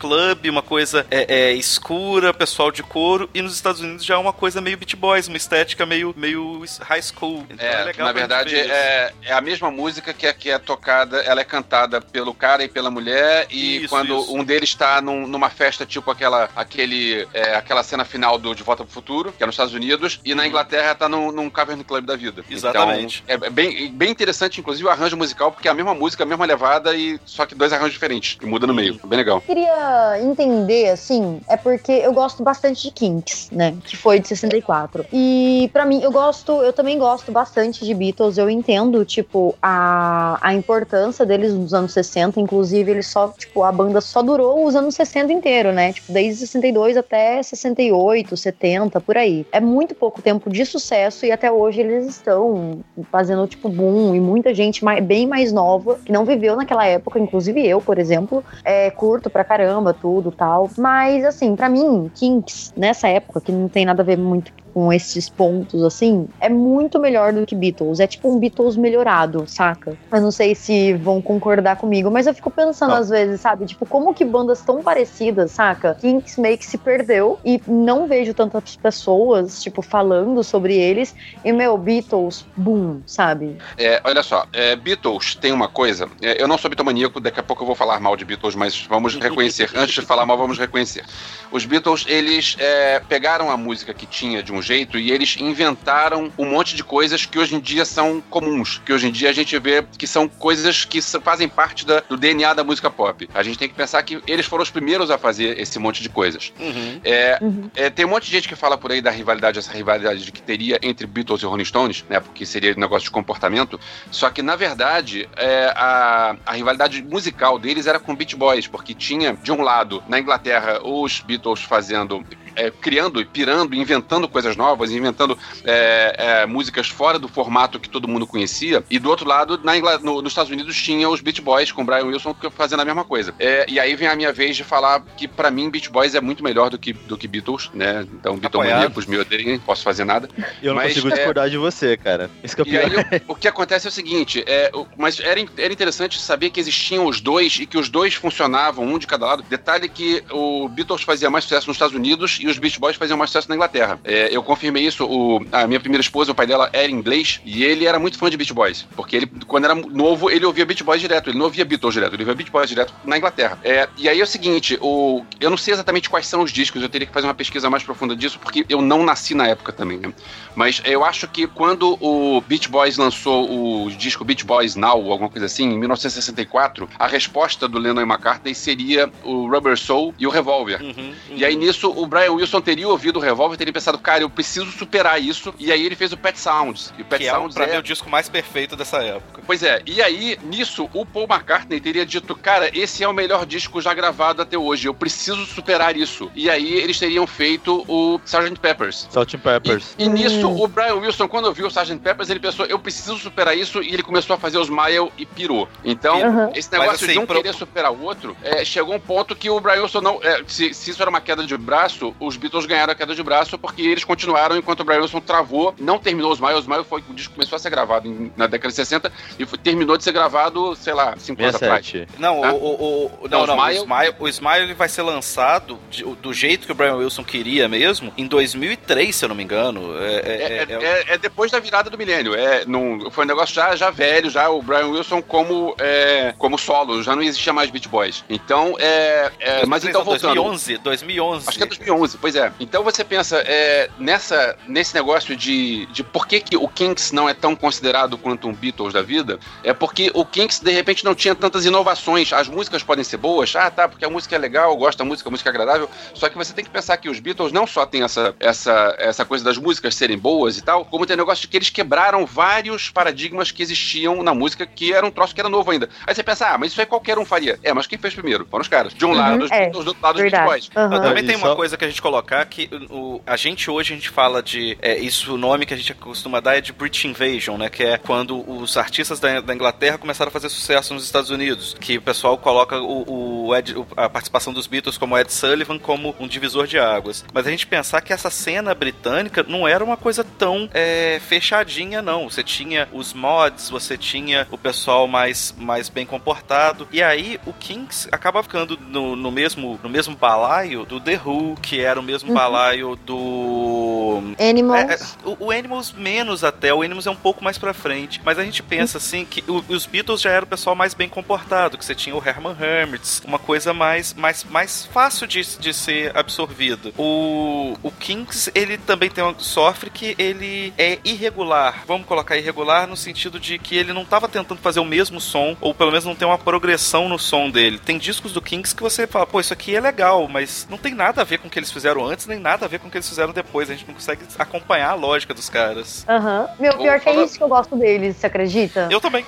[0.50, 4.32] uma coisa é, é, escura, pessoal de couro, e nos Estados Unidos já é uma
[4.32, 7.44] coisa meio Beat Boys, uma estética meio, meio high school.
[7.50, 10.58] Então é, É, legal na verdade é, é a mesma música que é, que é
[10.58, 14.34] tocada, ela é cantada pelo cara e pela mulher e Isso, quando isso.
[14.34, 18.62] um deles está num- numa festa tipo aquela aquele é, aquela cena final do De
[18.62, 21.82] Volta pro Futuro, que é nos Estados Unidos, e na Inglaterra tá num, num Cavern
[21.84, 22.42] Club da vida.
[22.42, 22.54] Uhum.
[22.56, 23.22] Exatamente.
[23.26, 26.26] Então, é bem, bem interessante, inclusive, o arranjo musical, porque é a mesma música, a
[26.26, 28.98] mesma levada, e só que dois arranjos diferentes, que muda no meio.
[29.04, 29.40] Bem legal.
[29.40, 33.76] queria entender, assim, é porque eu gosto bastante de Kinks, né?
[33.84, 35.06] Que foi de 64.
[35.12, 38.38] E pra mim, eu gosto, eu também gosto bastante de Beatles.
[38.38, 42.40] Eu entendo, tipo, a, a importância deles nos anos 60.
[42.40, 45.92] Inclusive, eles só, tipo, a banda só durou os anos 60 inteiro, né?
[45.92, 49.46] Tipo, desde 62 até 68, 70, por aí.
[49.52, 54.14] É muito pouco tempo de sucesso e até hoje eles estão fazendo, tipo, boom.
[54.14, 57.98] E muita gente mais, bem mais nova, que não viveu naquela época, inclusive eu, por
[57.98, 60.70] exemplo, é, curto pra caramba tudo tal.
[60.78, 64.92] Mas, assim, pra mim, Kinks, nessa época, que não tem nada a ver muito com
[64.92, 67.98] esses pontos, assim, é muito melhor do que Beatles.
[67.98, 69.96] É tipo um Beatles melhorado, saca?
[70.12, 72.98] Eu não sei se vão concordar comigo, mas eu fico pensando Não.
[72.98, 73.64] às vezes, sabe?
[73.64, 75.94] Tipo, como que bandas tão parecidas, saca?
[75.94, 81.14] Kinks meio que se perdeu e não vejo tantas pessoas, tipo, falando sobre eles.
[81.42, 83.56] E, meu, Beatles, boom, sabe?
[83.78, 86.06] É, olha só, é, Beatles tem uma coisa.
[86.20, 88.84] é, eu não sou bitomaníaco, daqui a pouco eu vou falar mal de Beatles, mas
[88.86, 89.70] vamos reconhecer.
[89.74, 91.02] Antes de falar mal, vamos reconhecer.
[91.50, 96.32] Os Beatles, eles é, pegaram a música que tinha de um jeito e eles inventaram
[96.36, 98.80] um monte de coisas que hoje em dia são comuns.
[98.84, 102.16] Que hoje em dia a gente vê que são coisas que fazem parte da- do
[102.16, 103.28] DNA da música pop.
[103.34, 106.08] A gente tem que pensar que eles foram os primeiros a fazer esse monte de
[106.08, 106.52] coisas.
[106.58, 107.00] Uhum.
[107.04, 107.70] É, Uhum.
[107.76, 110.42] é, tem um monte de gente que fala por aí da rivalidade, essa rivalidade que
[110.42, 112.18] teria entre Beatles e Rolling Stones, né?
[112.20, 113.78] Porque seria um negócio de comportamento.
[114.10, 118.94] Só que, na verdade, é, a, a rivalidade musical deles era com Beach Boys, porque
[118.94, 122.24] tinha, de um lado, na Inglaterra, os Beatles fazendo.
[122.56, 127.88] É, criando e pirando, inventando coisas novas, inventando é, é, músicas fora do formato que
[127.88, 128.82] todo mundo conhecia.
[128.90, 131.84] E do outro lado, na Ingla- no- nos Estados Unidos, tinha os Beach Boys com
[131.84, 133.34] Brian Wilson que- fazendo a mesma coisa.
[133.38, 136.20] É, e aí vem a minha vez de falar que, pra mim, Beach Boys é
[136.20, 138.06] muito melhor do que, do que Beatles, né?
[138.14, 140.28] Então, Beatlemaníacos me odeiem, posso fazer nada.
[140.62, 142.30] Eu não Mas, consigo é- discordar de você, cara.
[142.42, 144.86] Isso que é o E aí, o, o que acontece é o seguinte, é, o-
[144.96, 148.98] mas era, era interessante saber que existiam os dois e que os dois funcionavam, um
[148.98, 149.42] de cada lado.
[149.42, 153.16] Detalhe que o Beatles fazia mais sucesso nos Estados Unidos e os Beach Boys faziam
[153.16, 153.98] mais sucesso na Inglaterra.
[154.04, 157.64] É, eu confirmei isso, o- a minha primeira esposa, o pai dela era inglês e
[157.64, 160.82] ele era muito fã de Beach Boys, porque ele, quando era novo, ele ouvia Beach
[160.84, 163.58] Boys direto, ele não ouvia Beatles direto, ele ouvia Beach Boys direto na Inglaterra.
[163.64, 166.82] É, e aí é o seguinte, o, eu não sei exatamente quais são os discos,
[166.82, 169.72] eu teria que fazer uma pesquisa mais profunda disso, porque eu não nasci na época
[169.72, 170.12] também, né?
[170.54, 175.12] Mas eu acho que quando o Beach Boys lançou o disco Beach Boys Now, ou
[175.12, 180.14] alguma coisa assim, em 1964, a resposta do Lennon e McCartney seria o Rubber Soul
[180.18, 180.80] e o Revolver.
[180.82, 184.30] Uhum, E aí nisso o Brian Wilson teria ouvido o Revolver, teria pensado, cara, eu
[184.30, 185.54] preciso superar isso.
[185.58, 186.92] E aí ele fez o Pet Sounds.
[186.98, 188.98] E o Pet que é, o- Sounds pra é mim, o disco mais perfeito dessa
[188.98, 189.42] época.
[189.46, 193.46] Pois é, e aí, nisso, o Paul McCartney teria dito, cara, esse é o melhor
[193.46, 196.30] disco já gravado até hoje, eu preciso superar isso.
[196.34, 198.58] E aí eles teriam feito o Sgt.
[198.60, 199.08] Peppers.
[199.16, 199.94] And Peppers.
[199.98, 201.98] E, e nisso, o Brian Wilson, quando ouviu o Sgt.
[201.98, 205.24] Peppers, ele pensou, eu preciso superar isso, e ele começou a fazer os Smile e
[205.24, 205.68] pirou.
[205.84, 206.50] Então, Uhum.
[206.54, 209.48] esse negócio assim, de um pro- querer superar o outro, é, chegou um ponto que
[209.48, 210.18] o Brian Wilson não...
[210.22, 213.22] é, se, se isso era uma queda de braço, os Beatles ganharam a queda de
[213.22, 216.84] braço, porque eles continuaram enquanto o Brian Wilson travou, não terminou os Smile, o Smile
[216.84, 219.96] foi, o disco começou a ser gravado em- na década de 60, e foi- terminou
[219.96, 221.86] de ser gravado, sei lá, cinco anos atrás.
[221.86, 222.20] 67.
[222.20, 222.52] Não, Tá?
[222.52, 225.78] o, o, o- Não, não, não, o o Smile- o Smile ele vai ser lançado
[225.90, 229.42] de- do jeito que o Brian Wilson queria mesmo, em 2003, se eu não me
[229.42, 229.96] engano.
[229.98, 232.34] É, É, é- é- é- é- é depois da virada do milênio.
[232.34, 236.58] É, num, foi um negócio já, já velho, já o Brian Wilson como, é, como
[236.58, 238.24] solo, já não existia mais Beach Boys.
[238.28, 240.34] Então, é, é, mas 2003 então voltando.
[240.34, 241.48] 2011, 2011.
[241.48, 242.52] Acho que é 2011, pois é.
[242.60, 247.28] Então você pensa é, nessa, nesse negócio de, de por que, que o Kinks não
[247.28, 251.14] é tão considerado quanto um Beatles da vida, é porque o Kinks de repente não
[251.14, 252.32] tinha tantas inovações.
[252.32, 255.04] As músicas podem ser boas, ah tá, porque a música é legal, eu gosto da
[255.04, 255.88] música, a música é agradável.
[256.14, 259.24] Só que você tem que pensar que os Beatles não só têm essa, essa, essa
[259.24, 262.24] coisa das músicas serem boas e tal, como tem o negócio de que eles quebraram
[262.26, 265.88] vários paradigmas que existiam na música, que era um troço que era novo ainda.
[266.06, 267.58] Aí você pensa, ah, mas isso aí qualquer um faria.
[267.62, 268.46] É, mas quem fez primeiro?
[268.50, 268.94] Foram os caras.
[268.94, 270.70] De um lado, os é, Beatles, do outro lado, os.
[270.76, 270.88] Aham.
[270.88, 273.92] Mas também tem só- uma coisa que a gente colocar que o, a gente hoje
[273.92, 276.72] a gente fala de é, isso o nome que a gente costuma dar é de
[276.72, 277.68] British Invasion, né?
[277.68, 281.74] Que é quando os artistas da, da Inglaterra começaram a fazer sucesso nos Estados Unidos,
[281.80, 286.14] que o pessoal coloca o, o Ed- a participação dos Beatles como Ed Sullivan como
[286.20, 287.24] um divisor de águas.
[287.32, 292.00] Mas a gente pensar que essa cena britânica não era uma coisa tão é, fechadinha,
[292.00, 292.30] não.
[292.30, 296.86] Você tinha os mods, você tinha o pessoal mais, mais bem comportado.
[296.92, 301.56] E aí o Kings acaba ficando no, no mesmo, no mesmo balaio do The Who,
[301.60, 302.34] que era o mesmo Uhum.
[302.34, 304.22] balaio do.
[304.38, 304.90] Animals.
[304.90, 308.20] É, é, o, o Animals menos até, o Animals é um pouco mais pra frente.
[308.24, 311.08] Mas a gente pensa assim que o- os Beatles já era o pessoal mais bem
[311.08, 315.72] comportado, que você tinha o Herman Hermits, uma coisa mais, mais, mais fácil de, de
[315.74, 316.92] ser absorvida.
[316.98, 321.84] O, o Kings, ele também tem uma, sofre que ele é irregular.
[321.86, 325.56] Vamos colocar irregular no sentido de que ele não tava tentando fazer o mesmo som,
[325.60, 327.78] ou pelo menos não tem uma progressão no som dele.
[327.78, 330.94] Tem discos do Kings que você fala, pô, isso aqui é legal, mas não tem
[330.94, 332.90] nada a ver com o que eles fizeram antes, nem nada a ver com o
[332.90, 333.68] que eles fizeram depois.
[333.68, 336.06] A gente não consegue acompanhar a lógica dos caras.
[336.08, 336.48] Aham.
[336.58, 338.88] Meu, pior que é isso que eu gosto deles, você acredita?
[338.90, 339.26] Eu também.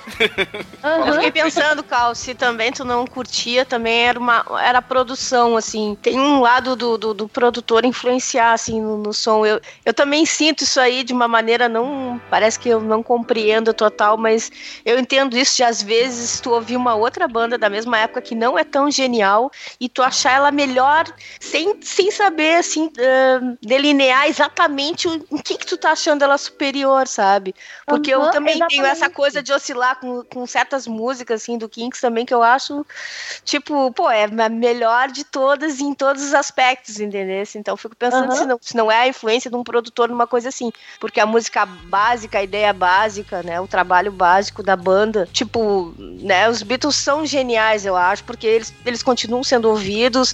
[0.83, 1.07] Aham.
[1.07, 5.95] Eu fiquei pensando, Cal, se também tu não curtia, também era uma era produção, assim.
[6.01, 9.45] Tem um lado do, do, do produtor influenciar, assim, no, no som.
[9.45, 12.19] Eu, eu também sinto isso aí de uma maneira não.
[12.31, 14.51] Parece que eu não compreendo total, mas
[14.83, 18.33] eu entendo isso de às vezes tu ouvir uma outra banda da mesma época que
[18.33, 21.05] não é tão genial e tu achar ela melhor
[21.39, 26.23] sem, sem saber saber, assim, uh, delinear exatamente o, em que que tu tá achando
[26.23, 27.53] ela superior, sabe?
[27.85, 28.77] Porque uhum, eu também exatamente.
[28.77, 32.41] tenho essa coisa de oscilar com, com certas músicas, assim, do Kinks também, que eu
[32.41, 32.85] acho,
[33.43, 37.43] tipo, pô, é a melhor de todas em todos os aspectos, entendeu?
[37.55, 38.35] Então eu fico pensando uhum.
[38.35, 40.71] se, não, se não é a influência de um produtor numa coisa assim.
[40.99, 43.59] Porque a música básica, a ideia básica, né?
[43.59, 46.49] O trabalho básico da banda, tipo, né?
[46.49, 50.33] Os Beatles são geniais, eu acho, porque eles, eles continuam sendo ouvidos,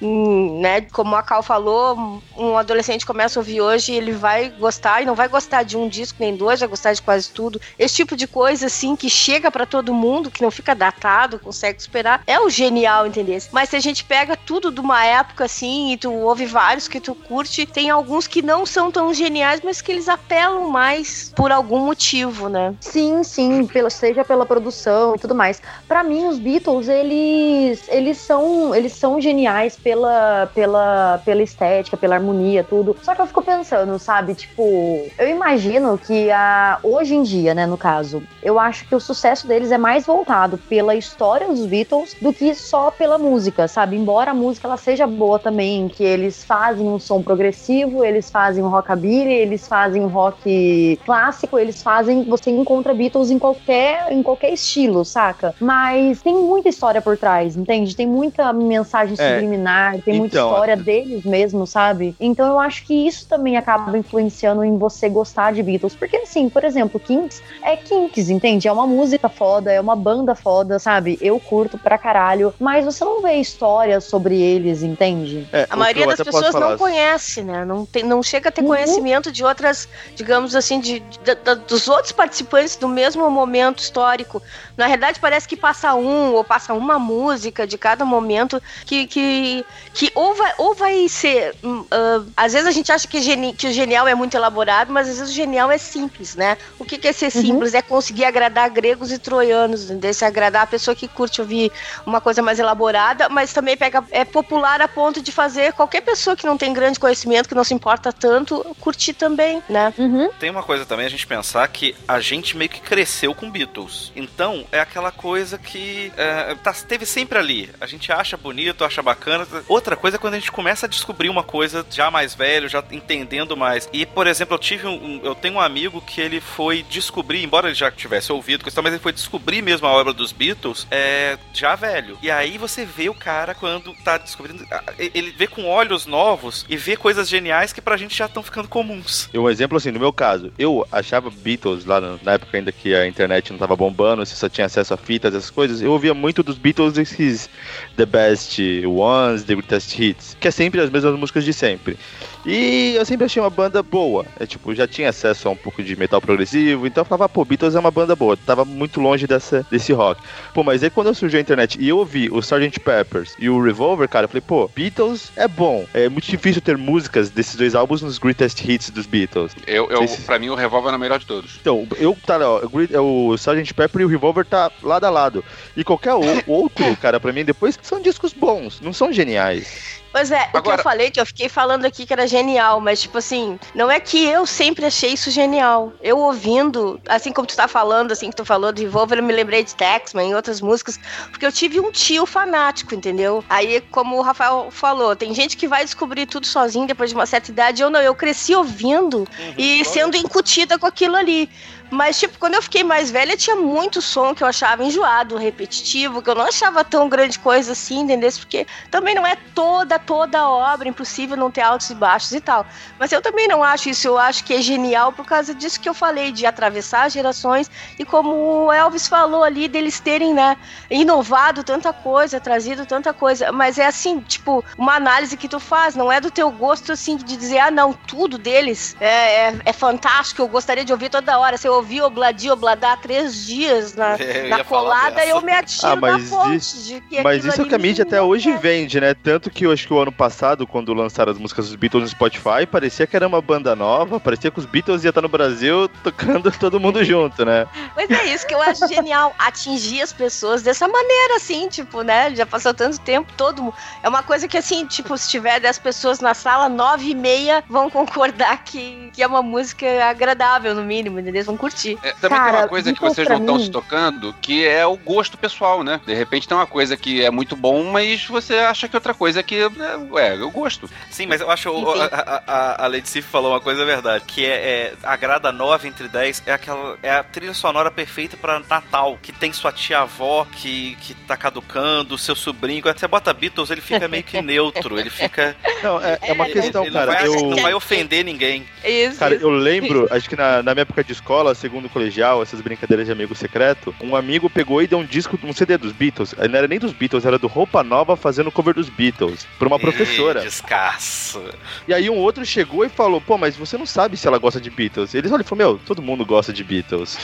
[0.00, 0.82] hum, né?
[0.82, 5.14] Como a Cal falou, um adolescente começa a ouvir hoje, ele vai gostar e não
[5.14, 7.60] vai gostar de um disco nem dois, vai gostar de quase tudo.
[7.78, 11.82] Esse tipo de coisa assim que chega para todo mundo, que não fica datado, consegue
[11.82, 13.36] superar, é o genial, entendeu?
[13.52, 17.00] Mas se a gente pega tudo de uma época assim e tu ouve vários que
[17.00, 21.52] tu curte, tem alguns que não são tão geniais, mas que eles apelam mais por
[21.52, 22.74] algum motivo, né?
[22.80, 25.60] Sim, sim, pela, seja pela produção e tudo mais.
[25.86, 32.16] Para mim os Beatles, eles eles são eles são geniais pela, pela, pela estética, pela
[32.16, 32.96] harmonia, tudo.
[33.02, 34.34] Só que eu fico pensando, sabe?
[34.34, 39.00] Tipo, eu imagino que a, hoje em dia, né, no caso, eu acho que o
[39.00, 43.96] sucesso deles é mais voltado pela história dos Beatles do que só pela música, sabe?
[43.96, 48.62] Embora a música ela seja boa também, que eles fazem um som progressivo, eles fazem
[48.62, 54.22] um rockabilly, eles fazem um rock clássico, eles fazem, você encontra Beatles em qualquer, em
[54.22, 55.54] qualquer estilo, saca?
[55.60, 57.94] Mas tem muita história por trás, entende?
[57.94, 59.34] Tem muita mensagem é.
[59.34, 62.14] subliminar tem então, muita história deles mesmo, sabe?
[62.18, 65.94] Então eu acho que isso também acaba influenciando em você gostar de Beatles.
[65.94, 68.68] Porque, assim, por exemplo, Kinks é Kinks, entende?
[68.68, 71.18] É uma música foda, é uma banda foda, sabe?
[71.20, 75.48] Eu curto pra caralho, mas você não vê histórias sobre eles, entende?
[75.52, 77.64] É, a maioria das pessoas não conhece, né?
[77.64, 78.68] Não, tem, não chega a ter uhum.
[78.68, 84.42] conhecimento de outras, digamos assim, de, de, de, dos outros participantes do mesmo momento histórico.
[84.76, 89.64] Na realidade, parece que passa um ou passa uma música de cada momento que, que
[89.96, 91.54] que, ou, vai, ou vai ser.
[91.62, 95.08] Uh, às vezes a gente acha que, geni, que, o genial é muito elaborado, mas
[95.08, 96.56] às vezes o genial é simples, né?
[96.78, 97.42] O que, que é ser uhum.
[97.42, 97.72] simples?
[97.72, 97.78] Uhum.
[97.78, 100.12] É conseguir agradar gregos e troianos, entendeu?
[100.12, 101.72] Se agradar a pessoa que curte ouvir
[102.04, 106.36] uma coisa mais elaborada, mas também pega, é popular a ponto de fazer qualquer pessoa
[106.36, 109.92] que não tem grande conhecimento, que não se importa tanto, curtir também, né?
[109.96, 110.30] Uhum.
[110.38, 114.12] Tem uma coisa também a gente pensar que a gente meio que cresceu com Beatles.
[114.14, 117.70] Então, é aquela coisa que é, tá, teve sempre ali.
[117.80, 121.28] A gente acha bonito, acha bacana, Outra coisa é quando a gente começa a descobrir
[121.28, 123.88] uma coisa já mais velho, já entendendo mais.
[123.92, 125.20] E, por exemplo, eu tive um.
[125.22, 128.98] Eu tenho um amigo que ele foi descobrir, embora ele já tivesse ouvido mas ele
[128.98, 132.18] foi descobrir mesmo a obra dos Beatles é, já velho.
[132.22, 134.66] E aí você vê o cara quando tá descobrindo.
[134.98, 138.68] Ele vê com olhos novos e vê coisas geniais que pra gente já estão ficando
[138.68, 139.28] comuns.
[139.32, 143.06] Um exemplo assim, no meu caso, eu achava Beatles lá na época ainda que a
[143.06, 145.80] internet não tava bombando, você só tinha acesso a fitas, essas coisas.
[145.80, 147.48] Eu ouvia muito dos Beatles esses
[147.96, 151.96] The Best Ones, The Greatest Hits, que é sempre as mesmas músicas de sempre.
[152.44, 154.24] E eu sempre achei uma banda boa.
[154.38, 157.44] É tipo, já tinha acesso a um pouco de metal progressivo, então eu falava, pô,
[157.44, 158.36] Beatles é uma banda boa.
[158.36, 160.22] Tava muito longe dessa, desse rock.
[160.54, 162.80] Pô, mas aí quando surgiu a internet e eu ouvi o Sgt.
[162.80, 165.86] Peppers e o Revolver, cara, eu falei, pô, Beatles é bom.
[165.92, 169.52] É muito difícil ter músicas desses dois álbuns nos greatest hits dos Beatles.
[169.66, 170.22] Eu, eu se...
[170.22, 171.58] pra mim, o Revolver é o melhor de todos.
[171.60, 172.60] Então, eu, tá, ó,
[173.00, 173.74] o Sgt.
[173.74, 175.44] Pepper e o Revolver tá lado a lado.
[175.76, 176.14] E qualquer
[176.46, 180.04] outro, cara, pra mim, depois são discos bons, não são geniais.
[180.16, 180.60] Pois é, Agora...
[180.60, 183.60] o que eu falei, que eu fiquei falando aqui que era genial, mas tipo assim,
[183.74, 185.92] não é que eu sempre achei isso genial.
[186.02, 189.34] Eu ouvindo, assim como tu tá falando, assim que tu falou de Revolver, eu me
[189.34, 190.98] lembrei de Taxman e outras músicas,
[191.28, 193.44] porque eu tive um tio fanático, entendeu?
[193.46, 197.26] Aí, como o Rafael falou, tem gente que vai descobrir tudo sozinho depois de uma
[197.26, 201.46] certa idade, eu não, eu cresci ouvindo uhum, e sendo incutida com aquilo ali.
[201.90, 206.20] Mas, tipo, quando eu fiquei mais velha, tinha muito som que eu achava enjoado, repetitivo,
[206.20, 208.30] que eu não achava tão grande coisa assim, entendeu?
[208.38, 212.66] Porque também não é toda, toda obra, impossível não ter altos e baixos e tal.
[212.98, 215.88] Mas eu também não acho isso, eu acho que é genial por causa disso que
[215.88, 220.56] eu falei, de atravessar gerações e como o Elvis falou ali, deles terem, né,
[220.90, 223.52] inovado tanta coisa, trazido tanta coisa.
[223.52, 227.16] Mas é assim, tipo, uma análise que tu faz, não é do teu gosto, assim,
[227.16, 231.38] de dizer, ah, não, tudo deles é, é, é fantástico, eu gostaria de ouvir toda
[231.38, 231.56] hora.
[231.56, 235.96] Se eu ouvi Obladi Obladar três dias na, é, na colada, eu me atiro ah,
[235.96, 238.56] mas na fonte isso, de que Mas isso é que a mídia até hoje é.
[238.56, 239.14] vende, né?
[239.14, 242.08] Tanto que eu acho que o ano passado, quando lançaram as músicas dos Beatles no
[242.08, 245.88] Spotify, parecia que era uma banda nova, parecia que os Beatles iam estar no Brasil
[246.02, 247.66] tocando todo mundo junto, né?
[247.94, 252.34] Pois é isso que eu acho genial, atingir as pessoas dessa maneira, assim, tipo, né?
[252.34, 253.74] Já passou tanto tempo, todo mundo.
[254.02, 257.62] É uma coisa que, assim, tipo, se tiver dez pessoas na sala, nove e meia
[257.68, 261.44] vão concordar que, que é uma música agradável, no mínimo, entendeu?
[261.44, 261.98] Vão curti.
[262.02, 264.86] É, também Cara, tem uma coisa que Beatles vocês não estão se tocando, que é
[264.86, 266.00] o gosto pessoal, né?
[266.06, 269.42] De repente tem uma coisa que é muito bom, mas você acha que outra coisa
[269.42, 270.88] que é, eu gosto.
[271.10, 272.00] Sim, mas eu acho Enfim.
[272.12, 276.08] a, a, a Lady Sif falou uma coisa verdade, que é, é agrada 9 entre
[276.08, 280.96] 10, é aquela é a trilha sonora perfeita pra Natal, que tem sua tia-avó que,
[281.00, 282.82] que tá caducando, seu sobrinho.
[282.82, 285.56] Quando você bota Beatles, ele fica meio que neutro, ele fica.
[285.82, 287.12] Não, é, é uma questão, ele não cara.
[287.12, 288.66] vai, Eu, não vai ofender ninguém.
[288.84, 289.18] Isso.
[289.18, 289.44] Cara, isso.
[289.44, 293.12] eu lembro, acho que na, na minha época de escola, segundo colegial, essas brincadeiras de
[293.12, 296.34] amigo secreto, um amigo pegou e deu um disco, um CD dos Beatles.
[296.48, 299.78] Não era nem dos Beatles, era do Roupa Nova fazendo cover dos Beatles, pra uma
[299.78, 300.40] professora.
[300.40, 301.42] Descasso.
[301.88, 304.60] E aí um outro chegou e falou, pô, mas você não sabe se ela gosta
[304.60, 305.14] de Beatles.
[305.14, 307.18] Eles olham e falou, meu, todo mundo gosta de Beatles.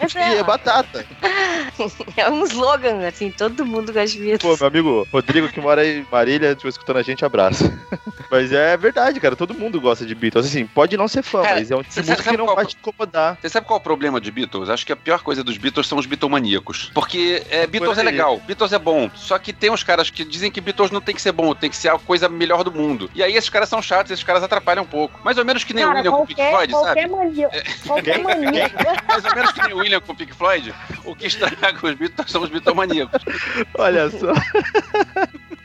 [0.00, 1.04] Mas e é é, batata.
[2.16, 4.58] é um slogan, assim, todo mundo gosta de Pô, Beatles.
[4.60, 7.64] meu amigo Rodrigo, que mora em Marília, estiver escutando a gente, abraço.
[8.30, 10.46] mas é verdade, cara, todo mundo gosta de Beatles.
[10.46, 12.56] Assim, pode não ser fã, Cara, mas é um tipo de música que não qual-
[12.56, 13.38] vai te incomodar.
[13.40, 14.68] Você sabe qual é o problema de Beatles?
[14.68, 16.90] Acho que a pior coisa dos Beatles são os Beatlemaníacos.
[16.92, 19.08] Porque é, Beatles é legal, Beatles é bom.
[19.14, 21.70] Só que tem uns caras que dizem que Beatles não tem que ser bom, tem
[21.70, 23.08] que ser a coisa melhor do mundo.
[23.14, 25.20] E aí esses caras são chatos, esses caras atrapalham um pouco.
[25.22, 27.14] Mais ou menos que nem o Cara, William com o Pink qualquer, Floyd, qualquer sabe?
[27.14, 27.50] mania.
[27.86, 28.70] Qualquer mania.
[29.06, 31.94] Mais ou menos que nem o William com o Pink Floyd, o que estraga os
[31.94, 33.22] Beatles são os Beatlemaníacos.
[33.78, 34.32] Olha só.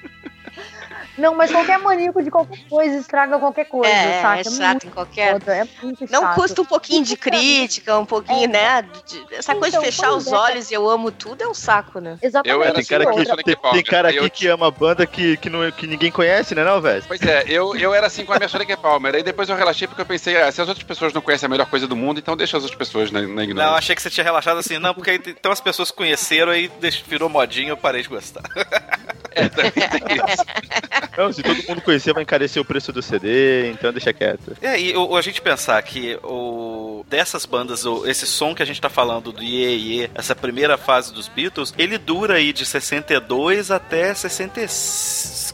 [1.17, 4.39] Não, mas qualquer maníaco de qualquer coisa estraga qualquer coisa, É, saca?
[4.41, 5.31] é chato em qualquer.
[5.33, 6.35] foda, é muito Não chato.
[6.35, 8.81] custa um pouquinho de crítica, um pouquinho, né?
[8.81, 10.35] de- essa coisa de Então, fechar os é.
[10.35, 12.17] olhos e eu amo tudo é um saco, né?
[12.21, 12.53] Exatamente.
[12.55, 15.05] Eu era tem assim, cara, outra- que, tem, tem cara aqui Eu- que ama banda
[15.05, 17.03] que, que, não, que ninguém conhece, né não, velho?
[17.07, 19.15] Pois é, eu, eu era assim com a minha Sonic Palmer.
[19.15, 21.49] Aí depois eu relaxei porque eu pensei, ah, se as outras pessoas não conhecem a
[21.49, 23.77] melhor coisa do mundo, então deixa as outras pessoas na, na Não, ignorância.
[23.77, 27.03] achei que você tinha relaxado assim, não, porque aí então as pessoas conheceram aí deixa-
[27.07, 28.43] virou modinha eu parei de gostar.
[29.35, 30.45] É, também tem isso.
[31.17, 34.57] Não, se todo mundo conhecer, vai encarecer o preço do CD, então deixa quieto.
[34.61, 38.65] É, e o, a gente pensar que o, dessas bandas, o, esse som que a
[38.65, 42.65] gente tá falando do Ye Ye, essa primeira fase dos Beatles, ele dura aí de
[42.65, 44.13] 62 até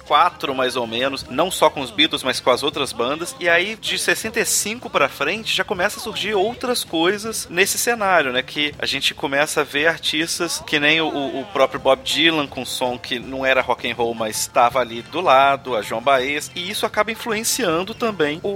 [0.02, 1.26] 64, mais ou menos.
[1.30, 3.36] Não só com os Beatles, mas com as outras bandas.
[3.40, 8.42] E aí, de 65 pra frente, já começa a surgir outras coisas nesse cenário, né?
[8.42, 12.66] Que a gente começa a ver artistas que nem o, o próprio Bob Dylan, com
[12.66, 16.52] som que não era rock and roll, mas estava ali do lado, a João Baez.
[16.56, 18.48] E isso acaba influenciando também o,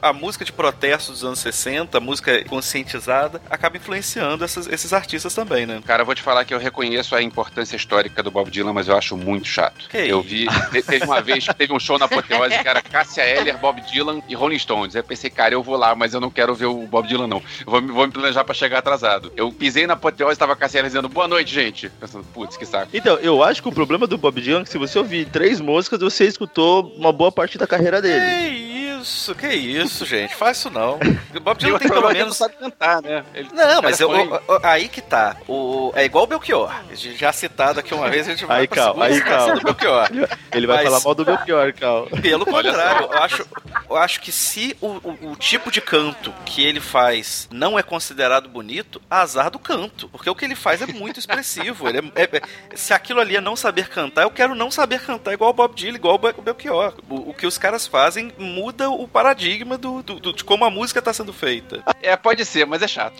[0.00, 5.34] a música de protesto dos anos 60, a música conscientizada, acaba influenciando essas- esses artistas
[5.34, 5.80] também, né?
[5.86, 8.88] Cara, eu vou te falar que eu reconheço a importância histórica do Bob Dylan, mas
[8.88, 9.88] eu acho muito chato.
[9.88, 12.80] Que eu vi, te- teve uma vez que teve um show na Apoteose que era
[12.80, 14.94] Cássia Eller, Bob Dylan e Rolling Stones.
[14.94, 17.26] Aí eu pensei, cara, eu vou lá, mas eu não quero ver o Bob Dylan,
[17.26, 17.38] não.
[17.66, 19.32] Eu vou, me- vou me planejar pra chegar atrasado.
[19.36, 21.88] Eu pisei na Apoteose e tava a Cássia Eller dizendo, boa noite, gente.
[22.00, 22.88] Pensando, putz, que saco.
[22.94, 25.60] Então, eu acho que o problema do Bob Dylan é que se você ouvir três
[25.60, 28.20] músicas, você escutou uma boa parte da carreira dele.
[28.20, 28.71] Que
[29.02, 30.34] isso, que isso, gente.
[30.34, 30.98] Faz isso não.
[31.34, 32.26] O Bob Dylan tem pelo menos.
[32.26, 33.24] não sabe cantar, né?
[33.34, 35.36] Ele- Não, mas eu- o- aí que tá.
[35.48, 36.72] O, é igual o Belchior.
[36.90, 39.54] A gente Já citado aqui uma vez, a gente vai Aí, pra Cal, aí, Cal.
[39.54, 40.08] do Belchior.
[40.52, 42.06] Ele vai Mas- falar mal do meu pior, Cal.
[42.20, 43.46] Pelo contrário, eu acho,
[43.90, 47.82] eu acho que se o, o- o tipo de canto que ele faz não é
[47.82, 50.08] considerado bonito, azar do canto.
[50.08, 51.88] Porque o que ele faz é muito expressivo.
[51.88, 55.00] Ele é- é- é- se aquilo ali é não saber cantar, eu quero não saber
[55.00, 56.94] cantar igual o Bob Dylan, igual o Belchior.
[57.08, 60.70] O, o que os caras fazem muda o paradigma do, do- do- de como a
[60.70, 61.82] música está sendo feita.
[62.02, 63.14] É, pode ser, mas é chato.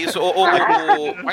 [0.00, 1.30] Isso, o, o- o- o-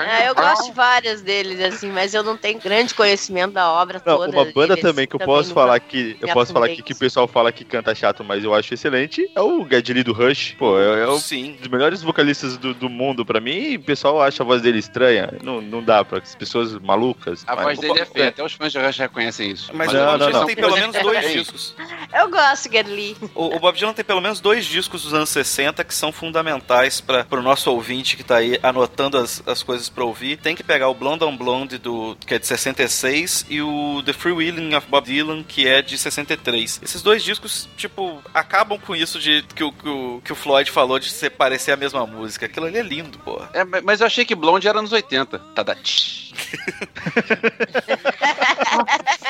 [0.00, 4.00] É, eu gosto de várias deles, assim, mas eu não tenho grande conhecimento da obra
[4.04, 4.32] Não, toda.
[4.32, 4.82] uma banda deles.
[4.82, 7.26] também que eu Também posso falar que eu me posso falar aqui que o pessoal
[7.28, 10.54] fala que canta chato, mas eu acho excelente, é o Geddy Lee do Rush.
[10.58, 11.56] Pô, é, é um sim.
[11.60, 14.78] dos melhores vocalistas do, do mundo pra mim, e o pessoal acha a voz dele
[14.78, 15.32] estranha.
[15.42, 17.44] Não, não dá pra as pessoas malucas.
[17.46, 19.70] A Mas- voz dele é feia, até os fãs de Rush reconhecem isso.
[19.74, 20.46] Mas Não, não, Dylan não.
[20.46, 21.36] tem pelo menos dois Tem.
[21.38, 21.74] discos.
[22.16, 23.16] Eu gosto, Gerli.
[23.34, 27.00] O, o Bob Dylan tem pelo menos dois discos dos anos 60 que são fundamentais
[27.00, 30.36] para o nosso ouvinte que tá aí anotando as, as coisas para ouvir.
[30.38, 34.12] Tem que pegar o Blonde on Blonde, do, que é de 66, e o The
[34.12, 36.80] Free Willing of Bob Dylan, que é de 63.
[36.82, 40.70] Esses dois discos, tipo, acabam com isso de que o, que o, que o Floyd
[40.70, 42.46] falou de ser parecer a mesma música.
[42.46, 43.50] Aquilo ali é lindo, porra.
[43.52, 45.38] É, mas eu achei que Blonde era anos 80.
[45.38, 46.33] Tá da tch.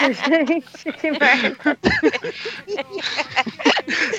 [0.00, 1.78] Gente, que merda.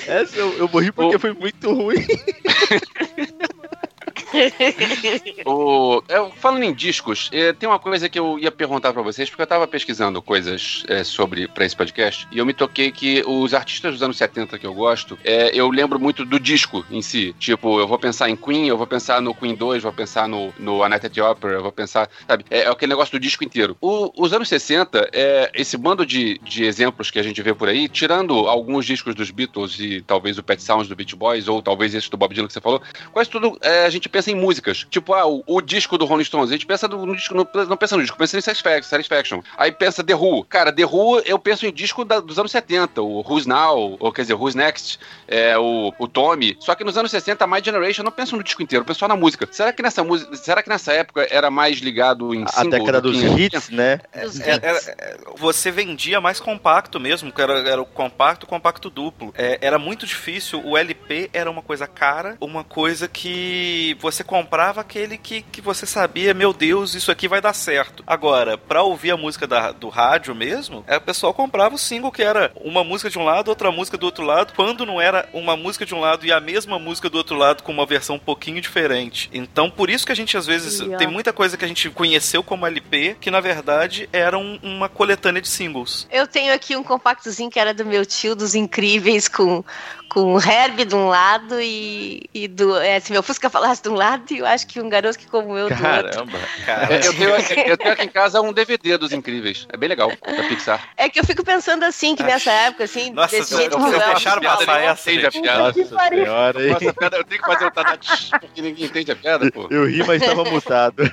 [0.06, 2.06] Essa eu, eu morri porque foi muito ruim.
[5.44, 9.28] O, eu, falando em discos, eh, tem uma coisa que eu ia perguntar pra vocês,
[9.28, 13.22] porque eu tava pesquisando coisas eh, sobre para esse podcast, e eu me toquei que
[13.26, 15.18] os artistas dos anos 70 que eu gosto,
[15.52, 17.34] eu lembro muito do disco em si.
[17.38, 20.52] Tipo, eu vou pensar em Queen, eu vou pensar no Queen 2, vou pensar no,
[20.58, 22.44] no A the Opera, eu vou pensar, sabe?
[22.50, 23.76] É, é aquele negócio do disco inteiro.
[23.80, 27.68] O- os anos 60, é, esse bando de, de exemplos que a gente vê por
[27.68, 31.62] aí, tirando alguns discos dos Beatles e talvez o Pet Sounds do Beach Boys, ou
[31.62, 32.80] talvez esse do Bob Dylan que você falou,
[33.12, 34.86] quase tudo é, a gente pensa em músicas.
[34.88, 37.46] Tipo, ah, o, o disco do Rolling Stones, a gente pensa no, no disco, no-
[37.68, 39.42] não pensa no disco, pensa em Satisfaction, Satisfaction.
[39.58, 40.44] Aí pensa The Who.
[40.44, 44.10] Cara, The Who, eu penso em disco da- dos anos 70, o Who's Now, ou
[44.12, 44.98] quer dizer, Who's Next,
[45.28, 46.56] é, o, o Tommy.
[46.60, 48.86] Só que nos anos 60, a My Generation, eu não penso no disco inteiro, eu
[48.86, 49.46] penso só na música.
[49.52, 53.00] Será que nessa música, será que nessa época era mais ligado em A single década
[53.00, 54.00] do dos que hits, né?
[54.22, 58.88] Dos É, era- é, você vendia mais compacto mesmo, que era, era o compacto, compacto
[58.88, 59.34] duplo.
[59.36, 64.80] É, era muito difícil, o LP era uma coisa cara, uma coisa que você comprava
[64.80, 68.04] aquele que, que você sabia, meu Deus, isso aqui vai dar certo.
[68.06, 72.12] Agora, pra ouvir a música da- do rádio mesmo, é, o pessoal comprava o single
[72.12, 75.28] que era uma música de um lado, outra música do outro lado, quando não era
[75.32, 78.16] uma música de um lado e a mesma música do outro lado com uma versão
[78.16, 79.28] um pouquinho diferente.
[79.32, 80.98] Então, por isso que a gente às vezes Yeah.
[80.98, 84.88] tem muita coisa que a gente conheceu como LP, que na verdade era um- uma
[84.88, 86.06] coletânea de singles.
[86.10, 89.64] Eu tenho aqui um compactozinho que era do meu tio, dos incríveis, com,
[90.08, 92.76] com o Herb de um lado e, e do.
[92.78, 95.26] É, se meu Fusca falasse de um lado, e eu acho que um garoto que
[95.26, 95.82] como eu do outro.
[95.82, 96.38] Caramba.
[96.64, 97.30] Cara, Eu tenho,
[97.66, 99.66] eu tenho aqui em casa um DVD dos Incríveis.
[99.72, 100.88] É bem legal, da Pixar.
[100.96, 103.80] É que eu fico pensando assim, que nessa época, assim, Nossa, desse vocês jeito eu
[103.80, 104.14] vocês era.
[104.14, 105.42] deixaram passar essa, Entende a gente.
[105.42, 105.72] piada?
[105.72, 106.24] Que pariu.
[106.24, 106.72] senhora, hein?
[106.72, 107.98] Nossa, piada, eu tenho que fazer o tadá
[108.40, 109.66] porque ninguém entende a piada, pô.
[109.70, 111.02] Eu ri, mas estava mutado.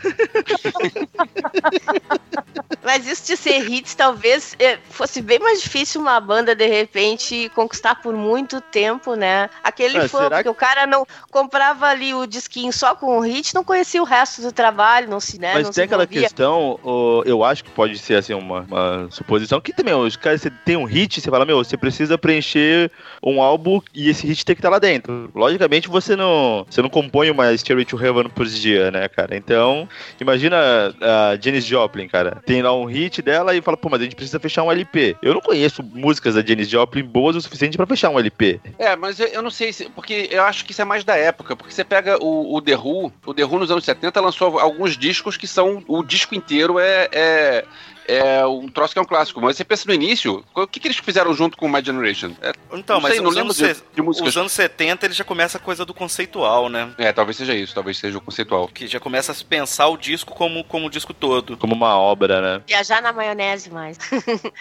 [2.84, 7.50] Mas isso de ser hits, talvez é, fosse bem mais difícil uma banda, de repente,
[7.56, 8.83] conquistar por muito tempo,
[9.18, 9.50] né?
[9.64, 13.54] Aquele Ah, fã, porque o cara não comprava ali o disquinho só com o hit,
[13.54, 15.54] não conhecia o resto do trabalho, não se, né?
[15.54, 16.80] Mas tem aquela questão,
[17.26, 20.78] eu acho que pode ser assim uma, uma suposição, que também, os caras, você tem
[20.78, 24.60] um hit, você fala, meu, você precisa preencher um álbum e esse hit tem que
[24.60, 25.30] estar lá dentro.
[25.34, 29.36] Logicamente você não, você não compõe uma Stairway to Heaven por dia, né, cara?
[29.36, 29.88] Então,
[30.20, 30.58] imagina
[31.02, 34.16] a Janis Joplin, cara, tem lá um hit dela e fala, pô, mas a gente
[34.16, 35.16] precisa fechar um LP.
[35.22, 38.60] Eu não conheço músicas da Janis Joplin boas o suficiente pra fechar um LP.
[38.78, 39.90] É, mas eu, eu não sei se.
[39.90, 41.56] Porque eu acho que isso é mais da época.
[41.56, 44.98] Porque você pega o, o The Who, o The Who nos anos 70 lançou alguns
[44.98, 45.84] discos que são.
[45.88, 47.10] O disco inteiro é.
[47.12, 47.66] é
[48.08, 50.88] é um troço que é um clássico, mas você pensa no início, o que, que
[50.88, 52.32] eles fizeram junto com My Generation?
[52.42, 54.30] É, Então, não mas sei, não lembro anos, de, de músicas.
[54.30, 56.94] os anos 70 ele já começa a coisa do conceitual, né?
[56.98, 58.68] É, talvez seja isso, talvez seja o conceitual.
[58.68, 61.58] Que já começa a se pensar o disco como, como o disco todo.
[61.58, 62.64] Como uma obra, né?
[62.68, 63.98] Viajar na maionese mais.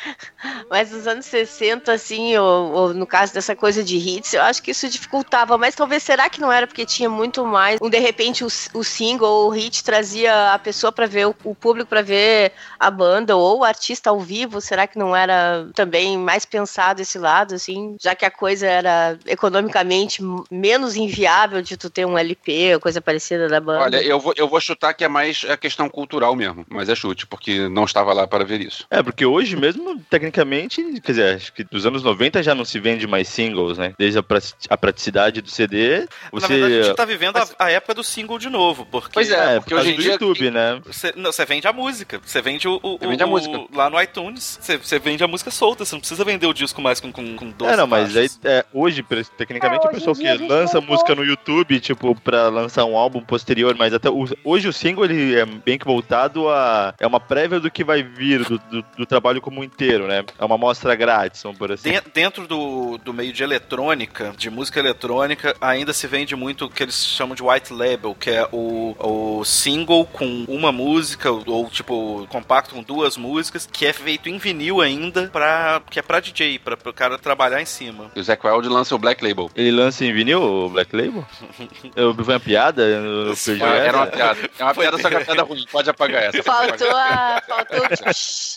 [0.71, 4.63] mas nos anos 60, assim, ou, ou no caso dessa coisa de hits, eu acho
[4.63, 5.57] que isso dificultava.
[5.59, 7.79] Mas talvez será que não era porque tinha muito mais.
[7.81, 11.35] Um, de repente, o, o single ou o hit trazia a pessoa para ver, o,
[11.45, 14.61] o público para ver a banda ou o artista ao vivo?
[14.61, 17.97] Será que não era também mais pensado esse lado, assim?
[18.01, 23.01] Já que a coisa era economicamente menos inviável de tu ter um LP ou coisa
[23.01, 23.85] parecida da banda.
[23.85, 26.95] Olha, eu vou, eu vou chutar que é mais a questão cultural mesmo, mas é
[26.95, 28.87] chute, porque não estava lá para ver isso.
[28.91, 32.79] É, porque hoje mesmo, tecnicamente, quer dizer, acho que dos anos 90 já não se
[32.81, 33.95] vende mais singles, né?
[33.99, 36.83] Desde a, pra- a praticidade do CD, Na verdade, a você...
[36.85, 39.61] gente tá vivendo Mas- a, a época do single de novo, porque Pois é, É,
[39.61, 40.81] porque hoje em do dia- YouTube, né?
[40.85, 43.77] você, não, você vende a música, você vende o, o- Você vende a música.
[43.77, 46.81] lá no iTunes, você, você vende a música solta, você não precisa vender o disco
[46.81, 49.05] mais com, com, com 12 É, não, mas aí, é, hoje,
[49.37, 52.49] tecnicamente, É, a hoje em pessoa que a lança não música no YouTube, tipo, pra
[52.49, 56.49] lançar um álbum posterior, mas até o- hoje o single, ele é bem que voltado
[56.49, 56.95] a...
[56.99, 60.25] É uma prévia do que vai vir, do, do, do trabalho como inteiro, né?
[60.39, 61.91] É uma amostra grátis, vamos por assim.
[61.91, 66.71] Den- Dentro do, do meio de eletrônica, de música eletrônica, ainda se vende muito o
[66.71, 71.69] que eles chamam de white label, que é o, o single com uma música, ou
[71.71, 76.21] tipo, compacto com duas músicas, que é feito em vinil ainda, pra, que é pra
[76.21, 78.11] DJ, pra, pro cara trabalhar em cima.
[78.15, 79.51] E o Zac Wild lança o Black Label.
[79.55, 81.25] Ele lança em vinil, o Black Label?
[81.97, 83.87] Eu vi uma piada, eu eu Foi- perdi Ah, essa.
[83.87, 84.51] era uma piada.
[84.59, 85.65] É uma Foi- piada, só que a piada ruim.
[85.71, 86.43] Pode apagar essa.
[86.43, 87.39] Faltou apagar.
[87.39, 87.43] a.
[87.43, 87.83] Faltou o.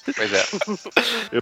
[0.15, 0.43] Pois é.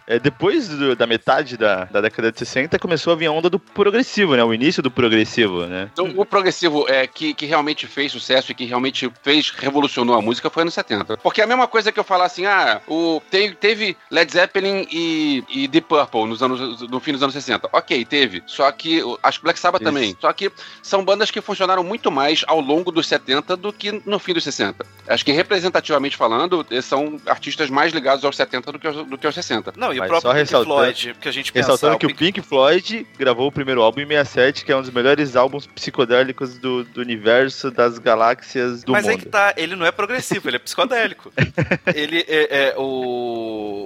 [0.07, 3.49] É, depois do- da metade da, da década de 60, começou a vir a onda
[3.49, 4.43] do progressivo, né?
[4.43, 5.89] O início do progressivo, né?
[5.91, 10.21] Então, o progressivo é, que, que realmente fez sucesso e que realmente fez, revolucionou a
[10.21, 11.17] música foi nos 70.
[11.17, 12.93] Porque é a mesma coisa que eu falar assim, ah, o,
[13.29, 17.69] teve, teve Led Zeppelin e, e Deep Purple nos anos, no fim dos anos 60.
[17.71, 18.43] ok, teve.
[18.45, 19.01] Só que.
[19.03, 19.91] o- Acho que Black Sabbath Isso.
[19.91, 20.17] também.
[20.19, 20.51] Só que
[20.81, 24.43] são bandas que funcionaram muito mais ao longo dos 70 do que no fim dos
[24.43, 24.85] 60.
[25.07, 29.25] Acho que representativamente falando, são artistas mais ligados aos 70 do que aos, do que
[29.25, 29.73] aos 60.
[29.77, 31.67] Não, e o Mas próprio só Pink ressaltando- Floyd, que a gente pensa...
[31.71, 34.81] Ressaltando o que o Pink Floyd gravou o primeiro álbum em 67, que é um
[34.81, 39.23] dos melhores álbuns psicodélicos do, do universo, das galáxias do Mas aí mundo.
[39.23, 41.31] que tá, ele não é progressivo, ele é psicodélico.
[41.93, 42.83] ele é, é, o,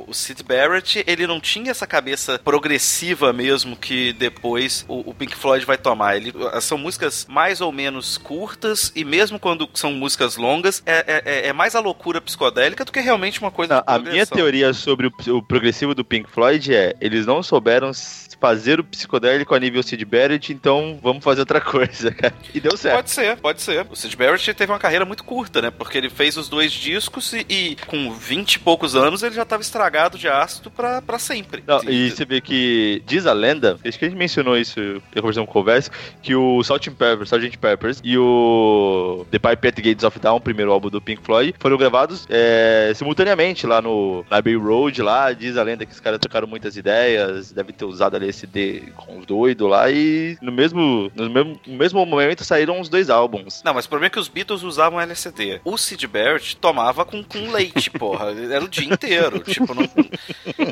[0.08, 5.36] o Sid Barrett, ele não tinha essa cabeça progressiva mesmo que depois o, o Pink
[5.36, 6.16] Floyd vai tomar.
[6.18, 11.48] Ele, são músicas mais ou menos curtas e mesmo quando são músicas longas, é, é-
[11.48, 15.08] é mais a loucura psicodélica do que realmente uma coisa Não, a minha teoria sobre
[15.08, 19.60] o, o progressivo do Pink Floyd é: eles não souberam s- fazer o psicodélico a
[19.60, 22.34] nível Sid Barrett, então vamos fazer outra coisa, cara.
[22.54, 22.96] E deu certo.
[22.96, 23.86] Pode ser, pode ser.
[23.90, 25.72] O Sid Barrett teve uma carreira muito curta, né?
[25.72, 29.46] Porque ele fez os dois discos e, e com 20 e poucos anos ele já
[29.46, 31.64] tava estragado de ácido pra, pra sempre.
[31.66, 35.22] Não, e você vê que diz a lenda, acho que a gente mencionou isso em
[35.22, 36.92] conversão com conversa, que o Sgt.
[36.92, 37.58] Peppers, Sgt.
[37.58, 41.24] Peppers e o The Pipe at the Gates of Dawn, o primeiro álbum do Pink
[41.24, 45.92] Floyd, foram gravados é, simultaneamente lá no na Abbey Road, lá, diz a lenda que
[45.92, 50.38] os caras trocaram muitas ideias, deve ter usado ali LSD com os doidos lá, e
[50.42, 53.62] no mesmo, no mesmo, no mesmo momento saíram os dois álbuns.
[53.64, 55.62] Não, mas o problema é que os Beatles usavam LSD.
[55.64, 58.28] O Sid Barrett tomava com, com leite, porra.
[58.52, 59.40] Era o dia inteiro.
[59.48, 59.88] tipo, não...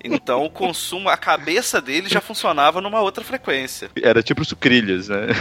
[0.03, 3.89] Então o consumo, a cabeça dele já funcionava numa outra frequência.
[4.01, 5.27] Era tipo sucrilhos, né?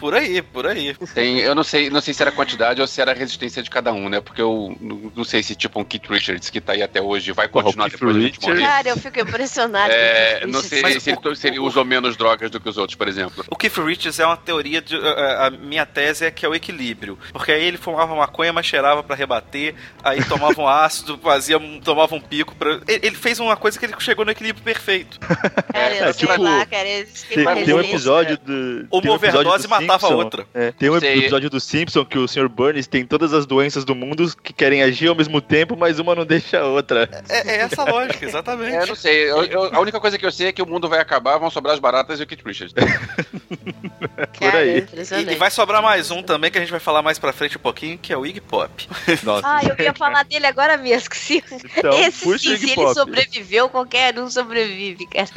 [0.00, 0.96] Por aí, por aí.
[1.14, 3.62] Tem, eu não sei, não sei se era a quantidade ou se era a resistência
[3.62, 4.20] de cada um, né?
[4.20, 7.32] Porque eu não, não sei se tipo um Keith Richards que tá aí até hoje
[7.32, 8.60] vai continuar Keith depois Richards- morrer.
[8.62, 9.92] Cara, eu fico impressionada.
[9.92, 10.68] É, com não isso.
[10.70, 13.06] sei Mas se, o- ele, se ele usou menos drogas do que os outros, por
[13.08, 13.44] exemplo.
[13.50, 14.96] O Keith Richards é uma teoria de.
[14.96, 17.18] A, a minha tese é que é o equilíbrio.
[17.32, 19.74] Porque aí ele fumava maconha, mas cheirava pra rebater.
[20.02, 22.54] Aí tomava um ácido, fazia, tomava um pico.
[22.56, 22.80] Pra...
[22.88, 25.18] Ele, ele fez uma coisa que ele chegou no equilíbrio perfeito.
[25.20, 26.84] Cara, eu É, tipo, lá, cara.
[27.28, 28.86] Tem, tem um episódio do.
[28.90, 30.46] Uma um overdose do matava a outra.
[30.54, 31.18] é, tem um Sei.
[31.18, 32.48] episódio do Simpson que o Sr.
[32.48, 36.14] Burns tem todas as doenças do mundo que querem agir ao mesmo tempo, mas uma
[36.14, 37.08] não deixa a outra.
[37.28, 38.74] É, é essa a lógica, exatamente.
[38.76, 39.30] É, eu não sei.
[39.30, 41.50] Eu- eu- a única coisa que eu sei é que o mundo vai acabar, vão
[41.50, 42.74] sobrar as baratas e o Keith Richards.
[44.38, 44.86] por aí.
[45.28, 47.56] E, e vai sobrar mais um também que a gente vai falar mais pra frente
[47.56, 48.88] um pouquinho, que é o Iggy Pop.
[49.22, 49.42] Nossa.
[49.46, 51.42] Ah, eu ia falar dele agora mesmo, se
[51.76, 52.94] Então, esse puxa sim, o Iggy se ele Pop.
[52.94, 55.28] sobreviveu, qualquer um sobrevive, cara.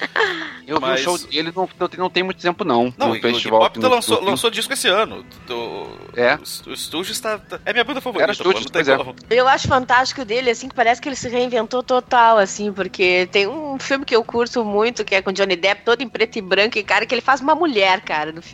[0.68, 2.93] Eu vi Mas- um show dele não, não, tem- não tem muito tempo, não.
[2.97, 3.59] Não, no o Iggy festival.
[3.61, 5.26] Pop no- lançou, no- lançou disco esse ano.
[5.47, 6.36] Do, É.
[6.68, 8.24] O, o Stooges tá, tá- É minha banda favorita.
[8.26, 8.97] Era Stooges, pois é.
[9.30, 13.47] Eu acho fantástico dele, assim, que parece que ele se reinventou total, assim, porque tem
[13.47, 16.41] um filme que eu curto muito, que é com Johnny Depp, todo em preto e
[16.41, 18.52] branco, e, cara, que ele faz uma mulher, cara, no filme.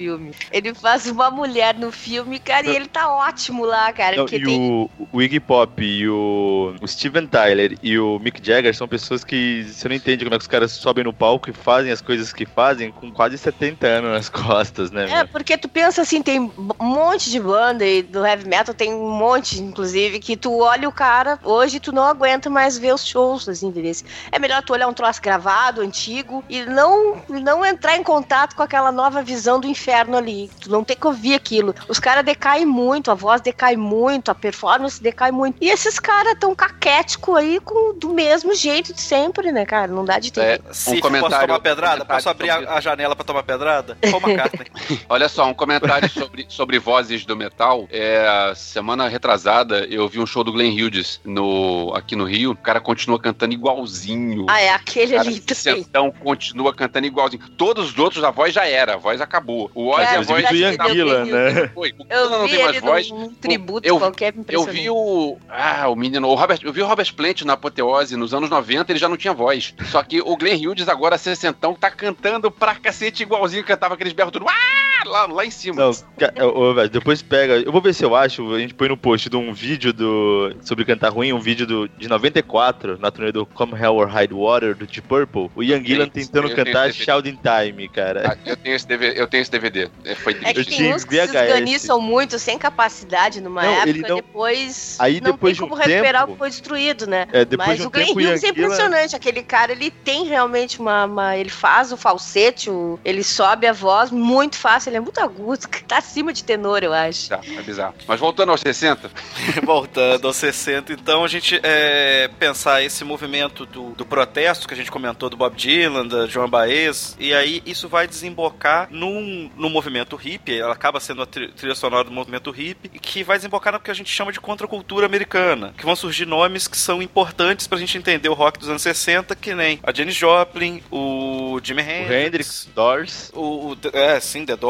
[0.51, 4.15] Ele faz uma mulher no filme, cara, e ele tá ótimo lá, cara.
[4.15, 4.59] Não, e tem...
[4.59, 9.23] o, o Iggy Pop e o, o Steven Tyler e o Mick Jagger são pessoas
[9.23, 12.01] que você não entende como é que os caras sobem no palco e fazem as
[12.01, 15.09] coisas que fazem com quase 70 anos nas costas, né?
[15.09, 15.27] É, meu?
[15.27, 19.11] porque tu pensa assim, tem um monte de banda e do heavy metal, tem um
[19.11, 23.49] monte, inclusive, que tu olha o cara, hoje tu não aguenta mais ver os shows,
[23.49, 23.89] assim, entendeu?
[24.31, 28.61] É melhor tu olhar um troço gravado, antigo, e não, não entrar em contato com
[28.61, 30.49] aquela nova visão do inferno ali.
[30.61, 31.73] Tu não tem que ouvir aquilo.
[31.87, 35.57] Os caras decaem muito, a voz decai muito, a performance decai muito.
[35.61, 39.91] E esses caras tão caquético aí com, do mesmo jeito de sempre, né, cara?
[39.91, 40.41] Não dá de ter.
[40.41, 41.47] É, Cif, um posso comentário.
[41.47, 42.05] tomar pedrada?
[42.05, 43.97] Posso abrir sobre- a, a janela pra tomar pedrada?
[44.09, 44.67] Paul McCartney.
[45.09, 47.87] Olha só, um comentário sobre, sobre vozes do metal.
[47.91, 52.51] É, semana retrasada, eu vi um show do Glenn Hughes no, aqui no Rio.
[52.51, 54.45] O cara continua cantando igualzinho.
[54.49, 55.43] Ah, é aquele cara, ali
[55.77, 57.47] então continua cantando igualzinho.
[57.57, 59.69] Todos os outros, a voz já era, a voz acabou.
[59.82, 61.67] O Ozzy, É, a voz do Gillan, Glenn né?
[61.73, 61.95] foi.
[61.97, 63.09] O Eu não tem mais voz.
[63.11, 65.38] num tributo eu- qualquer Eu vi o.
[65.47, 66.27] Ah, o menino.
[66.27, 69.15] O Robert, eu vi o Robert Plant na Apoteose nos anos 90, ele já não
[69.15, 69.73] tinha voz.
[69.86, 74.34] Só que o Glenn Hughes, agora sessentão, tá cantando pra cacete igualzinho, cantava aqueles berros
[74.34, 74.45] tudo.
[74.49, 74.88] Ah!
[75.05, 75.75] Lá, lá em cima.
[75.81, 77.57] Não, velho, depois pega.
[77.57, 78.53] Eu vou ver se eu acho.
[78.53, 80.53] A gente põe no post de um vídeo do.
[80.61, 84.33] Sobre cantar ruim, um vídeo do, de 94, na turnê do Come Hell or Hide
[84.33, 85.49] Water, do Deep Purple.
[85.55, 88.33] O Ian Gillan tentando cantar Shout in Time, cara.
[88.33, 89.89] Ah, eu, tenho esse DVD, eu tenho esse DVD.
[90.03, 90.53] É, Foi É triste.
[90.53, 94.07] que Eu tem tinha uns que se esganiçam muito, sem capacidade numa Não, ele época,
[94.09, 97.07] não- depois Aí não depois tem de como um recuperar tempo- o que foi destruído,
[97.07, 97.27] né?
[97.31, 99.91] É, depois Mas de um o Glenn tempo, Hughes é Gillan- impressionante, aquele cara, ele
[99.91, 104.88] tem realmente uma, uma- ele faz o falsete, o- ele sobe a voz muito fácil,
[104.89, 107.29] ele é muito agudo, tá acima de tenor, eu acho.
[107.29, 107.95] Tá, é bizarro.
[108.07, 109.09] Mas voltando aos 60,
[109.63, 114.77] Voltando aos 60, então a gente é, pensar esse movimento do, do protesto que a
[114.77, 119.69] gente comentou do Bob Dylan, da Joan Baez, e aí isso vai desembocar num, num
[119.69, 123.37] movimento hippie, ela acaba sendo a tri- trilha sonora do movimento hippie, e que vai
[123.37, 127.01] desembocar no que a gente chama de contracultura americana, que vão surgir nomes que são
[127.01, 131.59] importantes pra gente entender o rock dos anos 60, que nem a Janis Joplin, o
[131.63, 134.69] Jimi O Hendrix, Hendrix, Doors, o, o- é, sim, The Doors,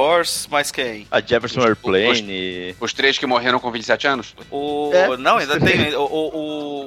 [0.50, 1.08] mas quem?
[1.12, 2.76] a Jefferson Airplane.
[2.80, 4.92] os três que morreram com 27 anos, O.
[4.94, 5.18] É.
[5.18, 5.94] Não, ainda tem.
[5.96, 6.38] O, o,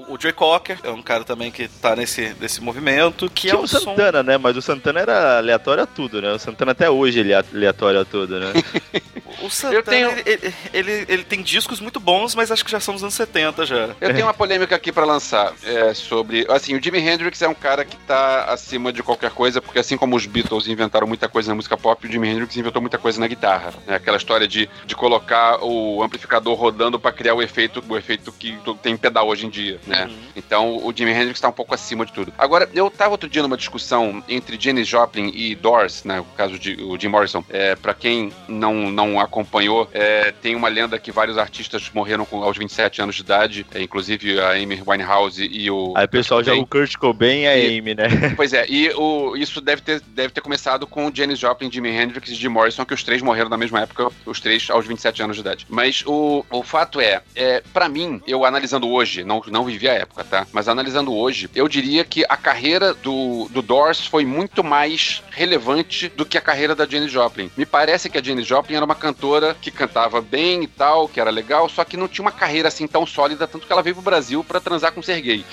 [0.08, 3.30] o, o Joey Cocker é um cara também que tá nesse, nesse movimento.
[3.30, 3.78] Que Tinha é o som.
[3.80, 4.38] Santana, né?
[4.38, 6.32] Mas o Santana era aleatório a tudo, né?
[6.32, 8.52] O Santana até hoje ele é aleatório a tudo, né?
[9.40, 12.80] O Santana, tenho- ele, ele, ele, ele tem discos muito bons, mas acho que já
[12.80, 13.90] são dos anos 70 já.
[14.00, 16.46] Eu tenho uma polêmica aqui pra lançar é, sobre.
[16.48, 19.96] Assim, o Jimi Hendrix é um cara que tá acima de qualquer coisa, porque assim
[19.96, 23.18] como os Beatles inventaram muita coisa na música pop, o Jimi Hendrix inventou muita coisa
[23.20, 23.72] na guitarra.
[23.86, 23.96] né?
[23.96, 28.58] Aquela história de, de colocar o amplificador rodando pra criar o efeito, o efeito que
[28.82, 30.06] tem em pedal hoje em dia, né?
[30.06, 30.18] Uhum.
[30.36, 32.32] Então o Jimi Hendrix tá um pouco acima de tudo.
[32.38, 36.20] Agora, eu tava outro dia numa discussão entre Janis Joplin e Doors, né?
[36.20, 37.44] O caso de o Jim Morrison.
[37.50, 42.42] É, para quem não, não acompanhou, é, tem uma lenda que vários artistas morreram com,
[42.42, 45.94] aos 27 anos de idade, é, inclusive a Amy Winehouse e o.
[45.96, 48.08] Aí o pessoal joga o Kurt Cobain e a Amy, né?
[48.36, 52.30] Pois é, e o, isso deve ter, deve ter começado com Janis Joplin, Jimi Hendrix
[52.30, 55.36] e Jim Morrison, que os três morreram na mesma época, os três aos 27 anos
[55.36, 55.66] de idade.
[55.68, 59.94] Mas o, o fato é, é para mim, eu analisando hoje, não, não vivi a
[59.94, 60.46] época, tá?
[60.52, 66.08] Mas analisando hoje, eu diria que a carreira do, do Doors foi muito mais relevante
[66.08, 67.50] do que a carreira da Janis Joplin.
[67.56, 69.11] Me parece que a Janis Joplin era uma cantora
[69.60, 72.86] que cantava bem e tal, que era legal, só que não tinha uma carreira assim
[72.86, 75.44] tão sólida, tanto que ela veio pro Brasil pra transar com Serguei.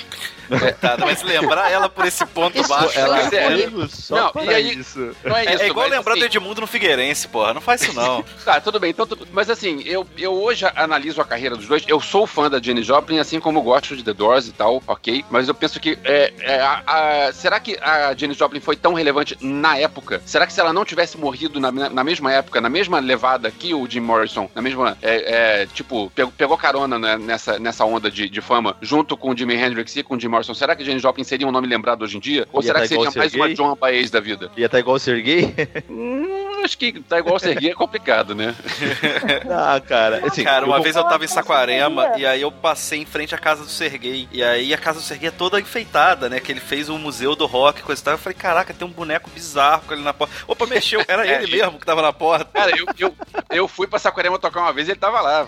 [0.82, 2.98] Tá, mas lembrar ela por esse ponto Isso, baixo.
[2.98, 3.30] ela- né?
[3.34, 5.16] é, só Não, para e aí- isso.
[5.24, 7.54] Não é É, isso, é igual mas, lembrar assim, do Edmundo no Figueirense, porra.
[7.54, 8.24] Não faz isso não.
[8.44, 8.90] Tá, tudo bem.
[8.90, 11.84] Então, tudo- mas assim, eu, eu hoje analiso a carreira dos dois.
[11.88, 15.24] Eu sou fã da Jenny Joplin, assim como gosto de The Doors e tal, ok?
[15.30, 16.00] Mas eu penso que.
[16.04, 16.84] É, é, a-
[17.28, 20.20] a- será que a Jenny Joplin foi tão relevante na época?
[20.26, 23.49] Será que se ela não tivesse morrido na, na- na mesma época, na mesma levada
[23.52, 24.98] que o Jim Morrison, na mesma.
[25.02, 29.32] é, é, tipo, pegou, pegou carona né, nessa, nessa onda de, de fama, junto com
[29.32, 31.68] o Jimi Hendrix e com o Jim Morrison, será que Jenny Joplin seria um nome
[31.68, 32.48] lembrado hoje em dia?
[32.52, 33.56] Ou Ia será tá que seria mais uma Sergei?
[33.56, 34.52] John Baez da vida?
[34.58, 35.54] Ia estar igual o Sergei?
[35.90, 38.56] Hum, acho que tá igual o Serguei é complicado, né?
[39.50, 40.26] ah, cara.
[40.26, 43.34] Assim, Cara, uma eu vez eu tava em Saquarema e aí eu passei em frente
[43.34, 44.28] à casa do Serguei.
[44.32, 46.40] E aí a casa do Serguei é toda enfeitada, né?
[46.40, 48.14] Que ele fez o museu do rock, coisa e tal.
[48.14, 50.34] Eu falei, caraca, tem um boneco bizarro com ele na porta.
[50.48, 51.04] Opa, mexeu.
[51.08, 52.46] Era É, ele mesmo que tava na porta.
[52.46, 53.16] Cara, eu, eu,
[53.50, 55.48] eu fui pra Saquarema tocar uma vez e ele tava lá.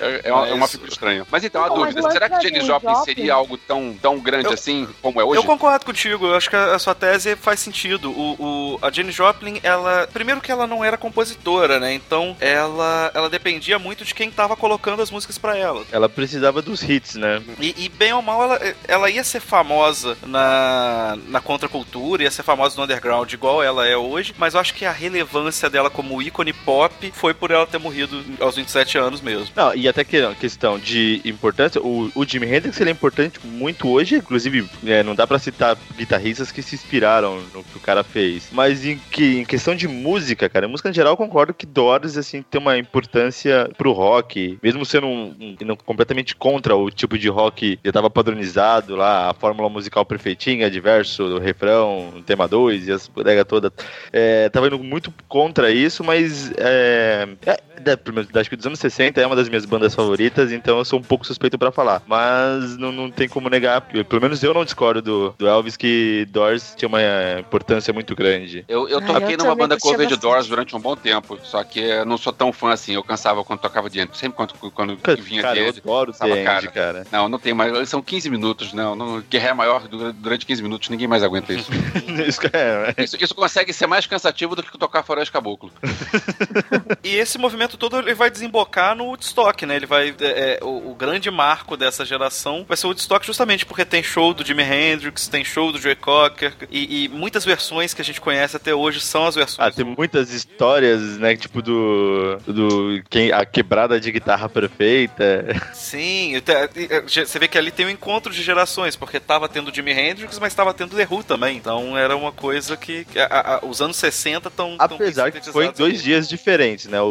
[0.00, 1.26] É, é uma, é uma Mas- figura estranha.
[1.30, 4.18] Mas então, a Não, dúvida, será que da Jenny Janis Joplin seria algo tão, tão
[4.18, 5.38] grande Eu- assim como é hoje?
[5.40, 8.10] Eu concordo contigo, eu acho que a, a sua tese faz sentido.
[8.10, 8.36] O,
[8.74, 10.08] o- a Jenny Joplin, ela.
[10.12, 11.92] Primeiro que ela não era compositora, né?
[11.94, 15.84] Então ela, ela dependia muito de quem tava colocando as músicas pra ela.
[15.92, 17.42] Ela precisava dos hits, né?
[17.60, 22.42] E, e bem ou mal, ela, ela ia ser famosa na, na contracultura, ia ser
[22.42, 26.20] famosa no underground igual ela é hoje, mas eu acho que a relevância dela como
[26.22, 26.71] ícone pop
[27.12, 29.46] foi por ela ter morrido aos 27 anos mesmo.
[29.54, 33.88] Não, e até que questão de importância, o, o Jimi Hendrix ele é importante muito
[33.88, 38.02] hoje, inclusive é, não dá pra citar guitarristas que se inspiraram no que o cara
[38.04, 38.48] fez.
[38.52, 42.16] Mas em, que, em questão de música, cara, música em geral eu concordo que Doors
[42.16, 47.18] assim tem uma importância pro rock, mesmo sendo um, um- não- completamente contra o tipo
[47.18, 52.92] de rock que tava padronizado lá, a fórmula musical perfeitinha, diverso, refrão, tema 2 e
[52.92, 53.72] as bodega toda.
[54.12, 59.20] É, tava indo muito contra isso, mas é, é, da- acho que dos anos 60
[59.20, 62.02] é uma das minhas bandas favoritas, então eu sou um pouco suspeito pra falar.
[62.06, 66.26] Mas não, não tem como negar, pelo menos eu não discordo do, do Elvis que
[66.30, 68.64] Doors tinha uma é, importância muito grande.
[68.68, 70.16] Eu, eu Ah, toquei eu numa banda cover de.
[70.16, 73.42] Doors durante um bom tempo, só que eu não sou tão fã assim, eu cansava
[73.44, 74.06] quando tocava de.
[74.12, 76.70] Sempre quando, quando vinha cara, de eu adoro Tava End, cara.
[76.70, 77.06] cara.
[77.10, 77.88] Não, não tem mais.
[77.88, 78.94] São 15 minutos, não.
[78.94, 81.70] não guerra é maior dura- durante 15 minutos, ninguém mais aguenta isso.
[82.26, 83.16] Isso é, isso.
[83.20, 85.70] Isso consegue ser mais cansativo do que tocar Floresta Caboclo.
[87.02, 89.76] E esse movimento todo ele vai desembocar no Woodstock, né?
[89.76, 90.14] Ele vai.
[90.20, 94.02] é, é, o, o grande marco dessa geração vai ser o Woodstock, justamente porque tem
[94.02, 98.04] show do Jimi Hendrix, tem show do Joe Cocker, e, e muitas versões que a
[98.04, 99.68] gente conhece até hoje são as versões.
[99.68, 101.36] Ah, tem muitas histórias, né?
[101.36, 102.36] Tipo do.
[102.46, 105.44] do quem, a quebrada de guitarra perfeita.
[105.72, 109.92] Sim, é, você vê que ali tem um encontro de gerações, porque tava tendo Jimi
[109.92, 111.56] Hendrix, mas tava tendo The Who também.
[111.56, 113.06] Então era uma coisa que.
[113.16, 114.76] a- a- os anos 60 estão.
[114.78, 117.00] Apesar que foi em dois dias diferentes, né?
[117.00, 117.06] O,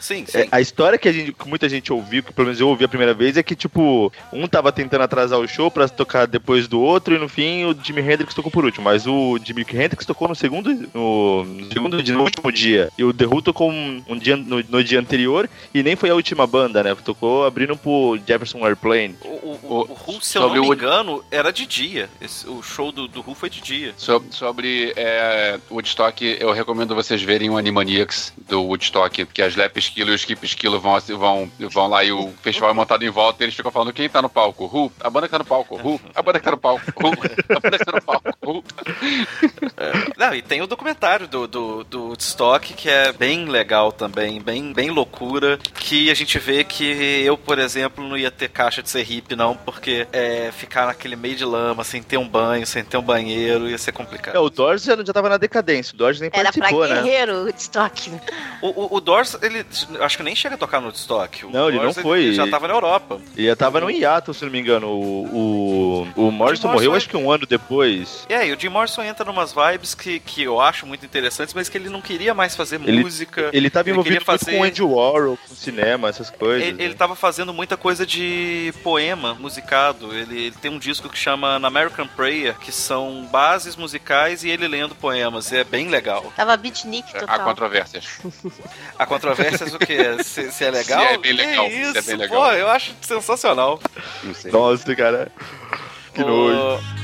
[0.00, 0.38] Sim, sim.
[0.38, 2.84] É, a história que, a gente- que muita gente ouviu, que pelo menos eu ouvi
[2.84, 6.66] a primeira vez, é que, tipo, um tava tentando atrasar o show pra tocar depois
[6.68, 8.84] do outro, e no fim o Jimi Hendrix tocou por último.
[8.84, 12.90] Mas o Jimi Hendrix tocou no segundo, no, no segundo dia, no último dia.
[12.98, 16.10] E o The Who tocou um, um dia, no, no dia anterior e nem foi
[16.10, 16.94] a última banda, né?
[17.04, 19.16] Tocou abrindo pro Jefferson Airplane.
[19.22, 22.08] O, o, o, o Who, se eu não me o- engano, era de dia.
[22.20, 23.92] Esse- o show do, do Who foi de dia.
[23.96, 29.78] Sobre, sobre é, Woodstock, eu recomendo vocês verem o Animaniacs do Woodstock, que as Lep
[29.78, 33.10] Esquilo e o Skip Esquilo vão, vão, vão lá e o festival é montado em
[33.10, 34.64] volta e eles ficam falando quem tá no palco?
[34.64, 34.92] Who?
[35.00, 35.76] A banda que tá no palco.
[35.76, 36.00] Who?
[36.14, 36.84] A banda que tá no palco.
[36.96, 37.12] Who?
[37.56, 38.28] A banda que tá no palco.
[38.44, 38.64] Who?
[40.16, 44.72] Não, e tem o documentário do, do, do Woodstock, que é bem legal também, bem,
[44.72, 46.84] bem loucura, que a gente vê que
[47.24, 51.16] eu, por exemplo, não ia ter caixa de ser hippie, não, porque é, ficar naquele
[51.16, 54.34] meio de lama, sem ter um banho, sem ter um banheiro, ia ser complicado.
[54.34, 55.94] É, o Doors já, já tava na decadência.
[55.94, 57.02] O Doors nem Era pra participou, né?
[57.02, 58.12] guerreiro o estoque.
[58.62, 59.64] O, o, o Doors, ele
[60.00, 61.46] acho que nem chega a tocar no Woodstock.
[61.46, 62.32] O Não, ele não foi.
[62.34, 63.20] já tava na Europa.
[63.36, 64.88] E já tava no hiato, se não me engano.
[64.88, 68.26] O, o, o Morrison morreu é- acho que um ano depois.
[68.28, 71.68] E aí, o Jim Morrison entra numas vibes que, que eu acho muito interessantes, mas
[71.68, 73.50] que ele não queria mais fazer Ele- música.
[73.52, 76.66] Ele tava Ele envolvido fazer- com o Andy Warhol, com cinema, essas coisas.
[76.68, 76.84] Ele, né?
[76.84, 80.14] ele tava fazendo muita coisa de poema musicado.
[80.14, 84.48] Ele, ele tem um disco que chama An American Prayer, que são bases musicais e
[84.50, 85.50] ele lendo poemas.
[85.52, 86.32] E é bem legal.
[86.36, 87.40] Tava beatnik Há total.
[87.44, 88.18] controvérsias.
[88.98, 89.32] A controvérsia é
[89.74, 90.22] o quê?
[90.24, 91.00] Se, se é legal?
[91.00, 92.42] Se é bem Que legal, se é isso, bem legal.
[92.42, 93.80] Pô, eu acho sensacional.
[94.22, 94.50] Não sei.
[94.52, 95.30] Nossa, cara.
[96.14, 97.03] Que O- nojo.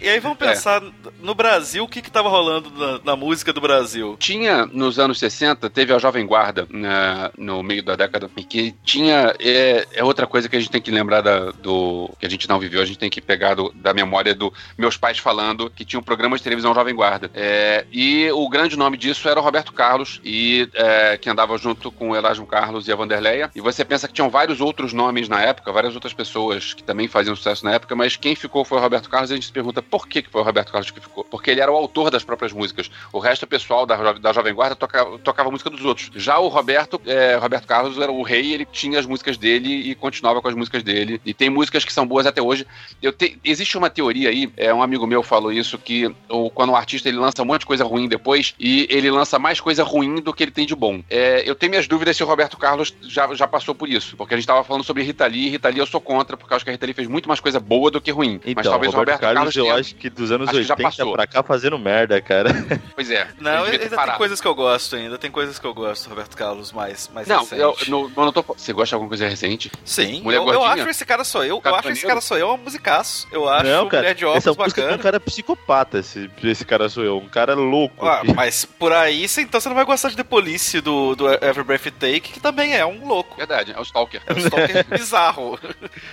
[0.00, 0.82] E aí vamos pensar
[1.20, 4.16] no Brasil, o que que tava rolando na, na música do Brasil?
[4.18, 8.74] Tinha, nos anos 60, teve a Jovem Guarda né, no meio da década, e que
[8.82, 9.34] tinha.
[9.38, 12.10] É, é outra coisa que a gente tem que lembrar da- do.
[12.18, 14.96] que a gente não viveu, a gente tem que pegar do- da memória do meus
[14.96, 17.30] pais falando que tinha um programa de televisão Jovem Guarda.
[17.34, 21.90] É, e o grande nome disso era o Roberto Carlos, e é, que andava junto
[21.92, 23.50] com o Erasmo Carlos e a Vanderleia.
[23.54, 27.06] E você pensa que tinham vários outros nomes na época, várias outras pessoas que também
[27.06, 29.52] faziam sucesso na época, mas quem ficou foi o Roberto Carlos, e a gente se
[29.52, 31.24] pergunta por que, que foi o Roberto Carlos que ficou.
[31.24, 32.90] Porque ele era o autor das próprias músicas.
[33.12, 36.10] O resto, o pessoal da, da Jovem Guarda tocava, tocava a música dos outros.
[36.14, 39.94] Já o Roberto, é, Roberto Carlos era o rei, ele tinha as músicas dele e
[39.94, 41.20] continuava com as músicas dele.
[41.24, 42.66] E tem músicas que são boas até hoje.
[43.02, 46.14] Eu te- existe uma teoria aí, é, um amigo meu falou isso, que
[46.54, 49.60] quando o artista ele lança um monte de coisa ruim depois e ele lança mais
[49.60, 51.02] coisa ruim do que ele tem de bom.
[51.10, 54.34] É, eu tenho minhas dúvidas se o Roberto Carlos já, já passou por isso, porque
[54.34, 56.56] a gente tava falando sobre Rita Lee, e Rita Lee eu sou contra, porque eu
[56.56, 58.34] acho que a Rita Lee fez muito mais coisa boa do que ruim.
[58.44, 60.62] Então, Mas talvez o Roberto, Roberto Carlos, Carlos eu acho que dos anos acho que
[60.64, 61.12] já 80 passou.
[61.12, 62.50] pra cá fazendo merda, cara.
[62.94, 63.26] Pois é.
[63.38, 65.18] Não, ainda tem coisas que eu gosto ainda.
[65.18, 67.60] Tem coisas que eu gosto Roberto Carlos mais, mais Não, recente.
[67.60, 68.42] eu, não, eu não tô.
[68.42, 69.70] Você gosta de alguma coisa recente?
[69.84, 70.82] Sim, Mulher eu, eu Gordinha?
[70.82, 71.60] acho esse cara sou eu.
[71.64, 73.26] Eu acho esse cara sou eu um musicaço.
[73.32, 74.02] Eu acho não, cara.
[74.02, 74.96] Mulher de Óculos Essa tem bacana.
[74.96, 77.18] um cara psicopata, esse, esse cara sou eu.
[77.18, 78.06] Um cara louco.
[78.06, 81.32] Ah, mas por aí, cê- então você não vai gostar de The Police do, do
[81.32, 83.36] Every Breath You Take, que também é um louco.
[83.36, 84.20] Verdade, é o Stalker.
[84.26, 85.58] É um stalker bizarro.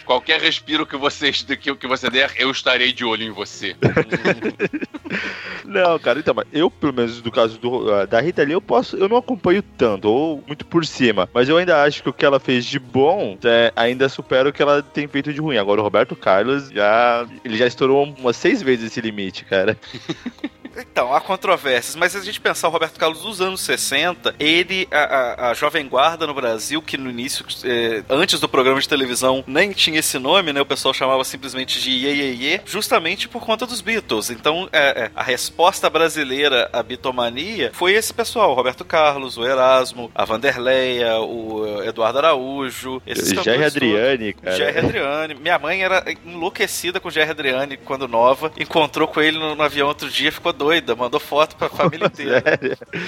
[0.06, 3.41] Qualquer respiro que você, que, que você der, eu estarei de olho em você.
[5.66, 8.62] Não, cara, então, mas eu, pelo menos do caso do, ah, da Rita Lee, eu
[8.62, 12.14] posso, eu não acompanho tanto, ou muito por cima, mas eu ainda acho que o
[12.14, 15.58] que ela fez de bom é, ainda supera o que ela tem feito de ruim.
[15.58, 19.78] Agora o Roberto Carlos já, ele já estourou umas seis vezes esse limite, cara.
[20.78, 24.88] Então, há controvérsias, mas se a gente pensar o Roberto Carlos dos anos 60, ele,
[24.92, 25.00] a,
[25.48, 29.44] a- a Jovem Guarda no Brasil, que no início, eh, antes do programa de televisão,
[29.48, 30.62] nem tinha esse nome, né?
[30.62, 34.30] O pessoal chamava simplesmente de Iê, Iê, Iê, justamente por conta dos Beatles.
[34.30, 39.46] Então, é, é, a resposta brasileira à bitomania foi esse pessoal, o Roberto Carlos, o
[39.46, 43.44] Erasmo, a Vanderleia, o Eduardo Araújo, esses todos.
[43.66, 44.56] Adriane, cara.
[44.56, 45.36] Jerry Adriane.
[45.36, 48.52] Minha mãe era enlouquecida com o Jerry Adriane quando nova.
[48.60, 52.44] Encontrou com ele no, no avião outro dia, ficou doida, mandou foto pra família inteira.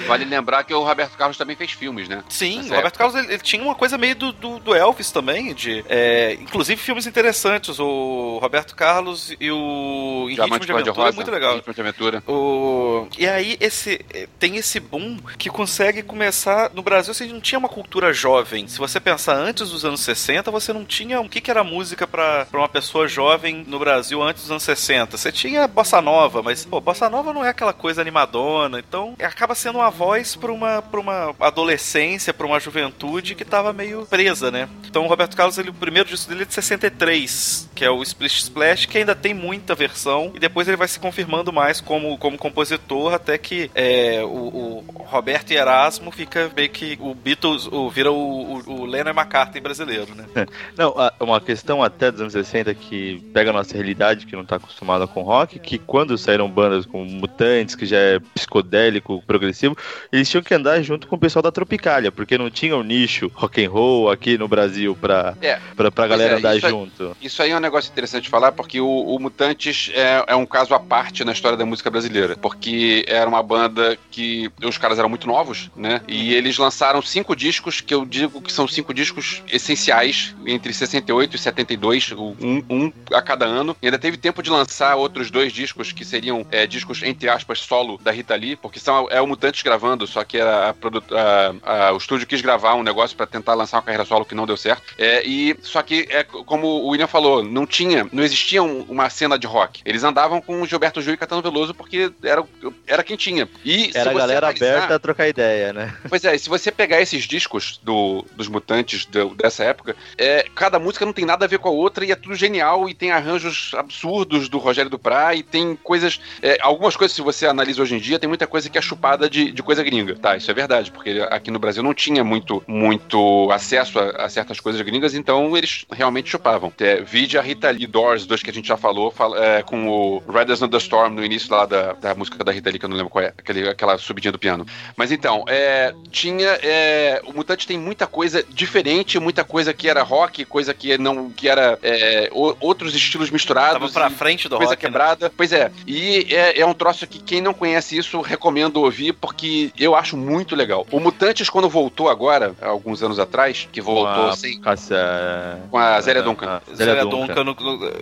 [0.06, 2.24] Vale lembrar que o Roberto Carlos também fez filmes, né?
[2.28, 2.98] Sim, Nessa o Roberto época.
[2.98, 6.80] Carlos ele, ele tinha uma coisa meio do, do, do Elvis também, de é, inclusive
[6.80, 7.78] filmes interessantes.
[7.78, 11.54] O Roberto Carlos e o Em Ritmo de Aventura é muito legal.
[11.56, 12.22] Ritmo de Aventura.
[12.26, 13.06] O...
[13.16, 17.14] E aí esse eh, tem esse boom que consegue começar no Brasil.
[17.14, 18.66] Você não tinha uma cultura jovem.
[18.66, 22.06] Se você pensar antes dos anos 60, você não tinha o que, que era música
[22.06, 25.16] pra pra uma pessoa jovem no Brasil antes dos anos 60.
[25.16, 28.78] Você tinha bossa nova, mas pô, bossa nova não é aquela coisa animadona.
[28.78, 33.72] Então acaba sendo uma voz pra uma para uma adolescência, pra uma juventude que tava
[33.72, 34.68] meio presa, né?
[34.86, 38.02] Então o Roberto Carlos, ele, o primeiro disco dele é de 63, que é o
[38.02, 42.16] Splish Splash, que ainda tem muita versão e depois ele vai se confirmando mais como,
[42.18, 47.66] como compositor até que é, o, o Roberto e Erasmo fica meio que o Beatles,
[47.66, 50.26] o, vira o, o, o Lennon McCartney brasileiro, né?
[50.76, 54.56] Não, uma questão até dos anos 60 que pega a nossa realidade, que não tá
[54.56, 57.04] acostumada com rock, que quando saíram bandas como
[57.34, 59.76] Mutantes, que já é psicodélico, progressivo,
[60.12, 63.30] eles tinham que andar junto com o pessoal da Tropicália, porque não tinha o nicho
[63.34, 65.58] rock and roll aqui no Brasil pra, É.
[65.74, 67.16] pra, pra galera é, andar isso aí- junto.
[67.20, 70.46] Isso aí é um negócio interessante de falar, porque o, o Mutantes é, é um
[70.46, 72.36] caso à parte na história da música brasileira.
[72.36, 76.00] Porque era uma banda que os caras eram muito novos, né?
[76.06, 81.34] E eles lançaram cinco discos, que eu digo que são cinco discos essenciais, entre 68
[81.34, 83.76] e 72, um, um a cada ano.
[83.82, 87.60] E ainda teve tempo de lançar outros dois discos, que seriam é, discos, entre aspas,
[87.60, 91.54] solo da Rita Lee, porque são, é o Mutantes gravando, só que a, a
[91.88, 94.46] a- o estúdio quis gravar um negócio pra tentar lançar uma carreira solo que não
[94.46, 94.82] deu certo.
[94.98, 99.08] É, e só que é como o William falou, não tinha, não existia um- uma
[99.10, 99.80] cena de rock.
[99.84, 102.44] Eles andavam com o Gilberto Gil e Catano Veloso porque era,
[102.86, 103.48] era quem tinha.
[103.64, 105.94] E Era a galera analisar- aberta a trocar ideia, né?
[106.08, 110.78] Pois é, se você pegar esses discos do, dos Mutantes do- dessa época, é, cada
[110.78, 113.10] música não tem nada a ver com a outra e é tudo genial e tem
[113.10, 116.20] arranjos absurdos do Rogério Duprá e tem coisas.
[116.42, 119.28] é, algumas coisas, se você analisa hoje em dia, tem muita coisa que é chupada
[119.30, 120.16] de, de coisa gringa.
[120.16, 124.28] Tá, isso é verdade, porque aqui no Brasil não tinha muito, muito acesso a, a
[124.28, 126.72] certas coisas gringas, então eles realmente chupavam.
[126.80, 129.88] É, vide a Rita Lee Doors, dois que a gente já falou, fala- é, com
[129.88, 132.84] o Riders on the Storm no início lá da, da música da Rita Lee, que
[132.84, 134.66] eu não lembro qual é, aquele, aquela subidinha do piano.
[134.96, 136.58] Mas então, é, tinha.
[136.62, 141.30] é, o Mutante tem muita coisa diferente, muita coisa que era rock, coisa que não.
[141.30, 143.92] que era é, outros estilos misturados.
[143.92, 144.88] Tava pra frente do coisa rock, né?
[144.88, 145.32] quebrada.
[145.36, 145.70] Pois é.
[145.86, 150.16] E é, é um troço que quem não conhece isso, recomendo ouvir, porque eu acho
[150.16, 150.86] muito legal.
[150.90, 154.60] O Mutantes, quando voltou agora, alguns anos atrás, que voltou Com a- sem.
[154.60, 156.46] com essa- Com a Zélia Duncan.
[156.46, 157.56] a Zélia Zélia Duncan, no-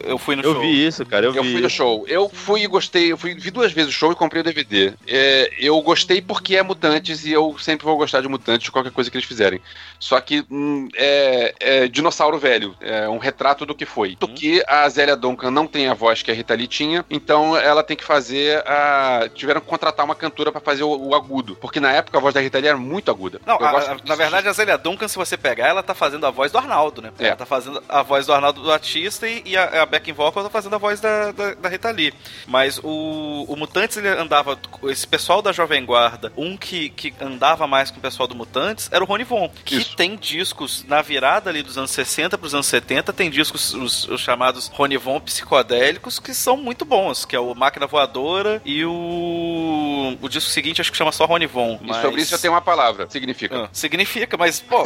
[0.04, 0.60] eu fui no Eu show.
[0.62, 1.52] vi isso, cara, eu, Eu vi.
[1.52, 2.04] fui no show.
[2.08, 3.12] Eu fui e gostei.
[3.12, 4.92] Eu fui, vi duas vezes o show e comprei o DVD.
[5.06, 8.92] É, eu gostei porque é Mutantes e eu sempre vou gostar de Mutantes, de qualquer
[8.92, 9.60] coisa que eles fizerem.
[9.98, 12.74] Só que hum, é, é dinossauro velho.
[12.80, 14.16] É um retrato do que foi.
[14.18, 17.82] Porque a Zélia Duncan não tem a voz que a Rita Lee tinha, então ela
[17.82, 18.91] tem que fazer a.
[19.34, 21.56] Tiveram que contratar uma cantora pra fazer o, o agudo.
[21.56, 23.40] Porque na época a voz da Rita Lee era muito aguda.
[23.46, 26.30] Não, a- a- na verdade, a Zélia Duncan, se você pegar, ela tá fazendo a
[26.30, 27.12] voz do Arnaldo, né?
[27.18, 27.28] É.
[27.28, 30.42] Ela tá fazendo a voz do Arnaldo do Batista e, e a, a backing vocal
[30.44, 32.12] tá fazendo a voz da, da, da Rita Lee.
[32.46, 34.58] Mas o, o Mutantes, ele andava.
[34.84, 38.88] Esse pessoal da Jovem Guarda, um que, que andava mais com o pessoal do Mutantes,
[38.92, 39.96] era o Rony Von, que Isso.
[39.96, 44.20] tem discos na virada ali dos anos 60 pros anos 70, tem discos, os, os
[44.20, 50.16] chamados Rony Von psicodélicos, que são muito bons, que é o Máquina Voadora e o.
[50.20, 51.78] O disco seguinte acho que chama só Rony Von.
[51.82, 53.08] E mas- sobre isso eu tenho uma palavra.
[53.10, 53.64] Significa.
[53.64, 54.82] ah, significa, mas, pô.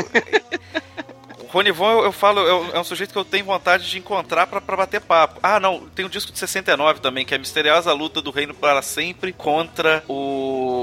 [1.40, 3.98] o Rony Von, eu, eu falo, eu- é um sujeito que eu tenho vontade de
[3.98, 5.38] encontrar pra, pra bater papo.
[5.42, 8.52] Ah, não, tem um disco de 69 também, que é a misteriosa luta do reino
[8.54, 10.75] para sempre contra o,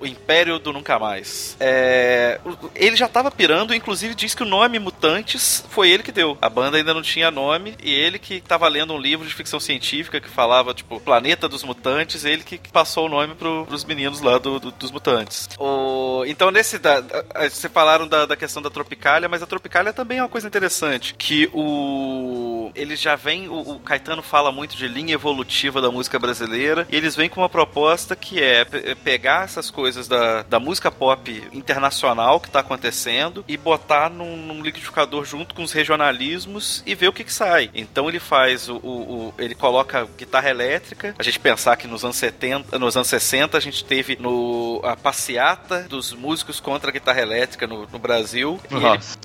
[0.00, 1.56] o Império do Nunca Mais.
[1.58, 2.40] É,
[2.74, 6.36] ele já tava pirando, inclusive diz que o nome Mutantes foi ele que deu.
[6.40, 9.58] A banda ainda não tinha nome, e ele que tava lendo um livro de ficção
[9.60, 14.20] científica que falava, tipo, Planeta dos Mutantes, ele que passou o nome pro, pros meninos
[14.20, 15.48] lá do, do- dos Mutantes.
[15.58, 16.78] O, então, nesse.
[16.78, 20.28] Da, da- você falaram da, da questão da Tropicália, mas a Tropicália também é uma
[20.28, 21.14] coisa interessante.
[21.14, 22.70] Que o.
[22.74, 23.48] Eles já vêm.
[23.48, 26.86] O, o Caetano fala muito de linha evolutiva da música brasileira.
[26.90, 30.90] E eles vêm com uma proposta que é pe- pegar essas coisas da, da música
[30.90, 36.94] pop internacional que tá acontecendo e botar num, num liquidificador junto com os regionalismos e
[36.94, 37.70] ver o que, que sai.
[37.74, 41.14] Então ele faz o, o- o- ele coloca guitarra elétrica.
[41.18, 44.96] A gente pensar que nos anos 70, nos anos 60 a gente teve no a
[44.96, 48.60] passeata dos músicos contra a guitarra elétrica no, no Brasil.
[48.70, 49.18] E ele Nossa.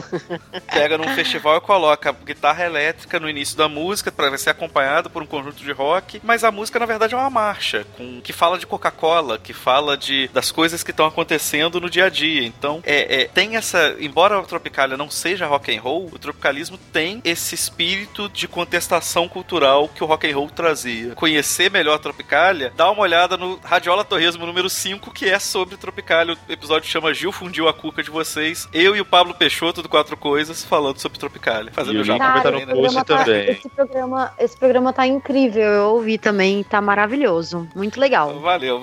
[0.00, 5.10] pe- pega num festival e coloca guitarra elétrica no início da música para ser acompanhado
[5.10, 8.32] por um conjunto de rock, mas a música na verdade é uma marcha com que
[8.32, 12.44] fala de Coca-Cola, que fala de das coisas que estão acontecendo no dia a dia.
[12.44, 16.78] Então, é, é, tem essa, embora o Tropicália não seja rock and roll, o tropicalismo
[16.92, 21.14] tem esse espírito de contestação cultural que o rock and roll trazia.
[21.14, 25.76] Conhecer melhor a Tropicália, dá uma olhada no Radiola Torresmo número 5, que é sobre
[25.76, 26.36] Tropicália.
[26.48, 28.68] O episódio chama Gil fundiu a cuca de vocês.
[28.72, 31.72] Eu e o Pablo Peixoto do Quatro Coisas falando sobre Tropicália.
[31.72, 33.50] Fazendo E estar também, no esse post programa, tá, também.
[33.50, 35.62] esse, programa, esse programa tá incrível.
[35.62, 37.68] Eu ouvi também, tá maravilhoso.
[37.74, 38.38] Muito legal.
[38.40, 38.82] Valeu.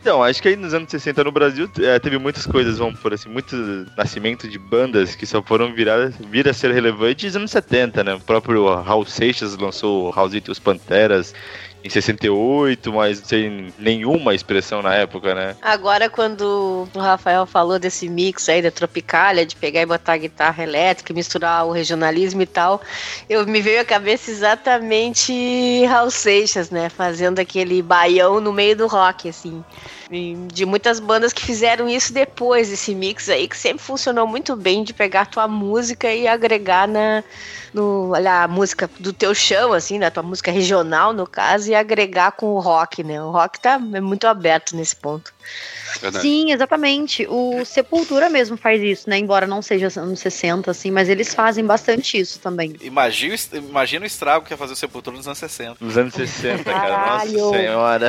[0.00, 3.12] Então, acho que aí nos anos 60 no Brasil é, teve muitas coisas, vamos por
[3.14, 3.56] assim, muito
[3.96, 8.14] nascimento de bandas que só foram virar, vir a ser relevantes nos anos 70, né?
[8.14, 11.34] O próprio Raul Seixas lançou Raulzito e os Panteras
[11.86, 15.56] em 68, mas sem nenhuma expressão na época, né?
[15.62, 20.18] Agora, quando o Rafael falou desse mix aí da Tropicália, de pegar e botar a
[20.18, 22.80] guitarra elétrica, e misturar o regionalismo e tal,
[23.28, 26.88] eu me veio à cabeça exatamente Raul Seixas, né?
[26.88, 29.64] Fazendo aquele baião no meio do rock, assim.
[30.52, 34.84] De muitas bandas que fizeram isso depois, esse mix aí, que sempre funcionou muito bem
[34.84, 37.24] de pegar a tua música e agregar na,
[37.76, 41.74] no, olha, a música do teu chão, assim, da tua música regional, no caso, e
[41.76, 43.22] agregar com o rock, né?
[43.22, 45.32] O rock tá é muito aberto nesse ponto.
[46.00, 46.22] Verdade.
[46.22, 47.26] Sim, exatamente.
[47.28, 49.16] O Sepultura mesmo faz isso, né?
[49.18, 52.76] Embora não seja anos 60, assim, mas eles fazem bastante isso também.
[52.82, 55.76] Imagina, o- imagina o estrago que ia fazer o Sepultura nos anos 60.
[55.80, 56.80] Nos anos 60, cara.
[56.80, 57.32] Caralho.
[57.38, 58.08] Nossa senhora.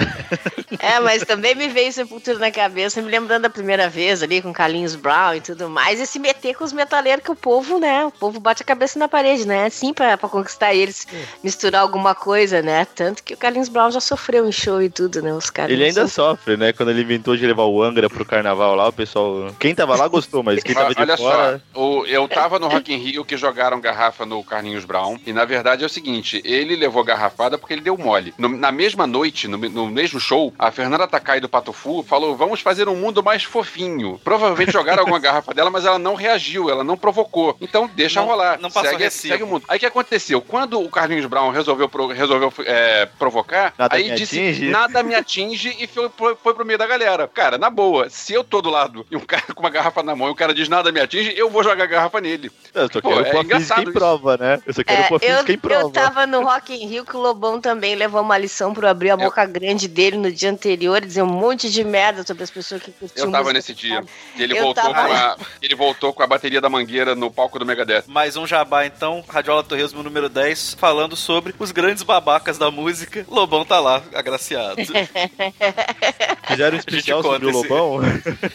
[0.79, 4.51] É, mas também me veio Sepultura na cabeça, me lembrando da primeira vez ali com
[4.51, 8.05] Carlinhos Brown e tudo mais, e se meter com os metaleiros que o povo, né?
[8.05, 9.65] O povo bate a cabeça na parede, né?
[9.65, 11.07] Assim pra, pra conquistar eles,
[11.43, 12.85] misturar alguma coisa, né?
[12.95, 15.33] Tanto que o Carlinhos Brown já sofreu em show e tudo, né?
[15.33, 15.71] Os caras.
[15.71, 16.71] Ele ainda sofre, né?
[16.73, 19.47] Quando ele inventou de levar o Angra pro carnaval lá, o pessoal.
[19.59, 21.61] Quem tava lá gostou, mas quem tava de Olha fora.
[21.73, 25.33] só, o- eu tava no Rock in Rio que jogaram garrafa no Carlinhos Brown, e
[25.33, 28.33] na verdade é o seguinte, ele levou garrafada porque ele deu mole.
[28.37, 32.61] No- na mesma noite, no, no mesmo show, a Fernanda Takai do Patufu falou, vamos
[32.61, 34.19] fazer um mundo mais fofinho.
[34.23, 37.55] Provavelmente jogaram alguma garrafa dela, mas ela não reagiu, ela não provocou.
[37.61, 38.59] Então deixa Não- rolar.
[38.59, 39.31] não passou segue, recibo.
[39.33, 39.63] segue o mundo.
[39.67, 40.41] Aí o que aconteceu?
[40.41, 43.36] Quando o Carlinhos Brown resolveu, resolveu é, provocar,
[43.77, 44.69] Nada aí me disse, atinge.
[44.69, 47.27] nada me atinge e foi, foi, foi pro meio da galera.
[47.27, 50.15] Cara, na boa, se eu tô do lado e um cara com uma garrafa na
[50.15, 52.51] mão e o cara diz nada me atinge, eu vou jogar a garrafa nele.
[52.73, 54.59] Eu só Pô, quero é pôr física em prova, né?
[54.65, 55.81] Eu só quero É, pôr física em prova.
[55.81, 59.09] eu tava no Rock in Rio que o Lobão também levou uma lição pro abrir
[59.11, 62.49] a boca grande dele no dia anterior e dizer um monte de merda sobre as
[62.49, 64.03] pessoas que curtiam Eu tava nesse dia.
[64.35, 67.29] E ele Eu voltou, tava com a, ele voltou com a bateria da mangueira no
[67.31, 68.03] palco do Megadeth.
[68.07, 73.25] Mais um jabá, então, Radiola Torresmo número 10, falando sobre os grandes babacas da música.
[73.29, 74.77] Lobão tá lá, agraciado.
[76.47, 77.99] Fizeram um especial sobre o esse- Lobão,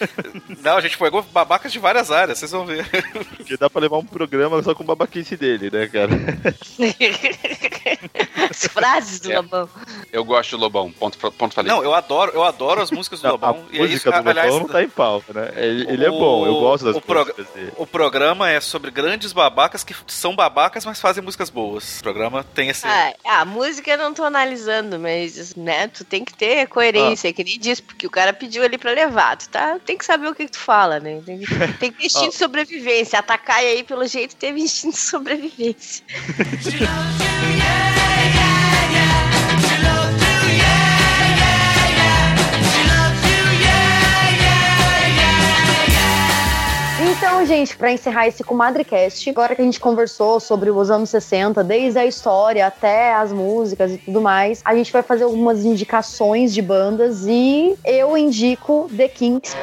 [0.62, 2.86] Não, a gente pegou babacas de várias áreas, vocês vão ver.
[3.46, 6.10] que dá pra levar um programa só com babaquice dele, né, cara?
[8.50, 9.36] As frases do É.
[9.36, 9.68] Lobão.
[10.12, 11.70] Eu gosto do Lobão, ponto, ponto falei.
[11.70, 13.50] Não, eu adoro, eu adoro as músicas do Não, Lobão.
[13.50, 15.52] a música do aliás, Lobão não tá em pauta, né?
[15.56, 17.72] Ele, ele é o- bom, eu gosto das o prog- músicas dele.
[17.76, 21.98] O programa é sobre grandes babacas que são babacas, mas fazem músicas boas.
[21.98, 22.86] O programa tem esse.
[22.86, 24.61] Ah, a música eu não tô analisando,
[25.00, 28.78] mas, né, tu tem que ter coerência, que nem disse, porque o cara pediu ali
[28.78, 29.36] pra levar.
[29.36, 31.20] Tu tá, tem que saber o que, que tu fala, né?
[31.24, 31.46] Tem, que-
[31.78, 33.18] tem que ter instinto de sobrevivência.
[33.18, 36.04] Atacar aí, pelo jeito, teve instinto de sobrevivência.
[47.42, 51.64] Então, gente, pra encerrar esse Comadrecast, agora que a gente conversou sobre os anos 60,
[51.64, 56.54] desde a história até as músicas e tudo mais, a gente vai fazer algumas indicações
[56.54, 59.56] de bandas e eu indico The Kinks.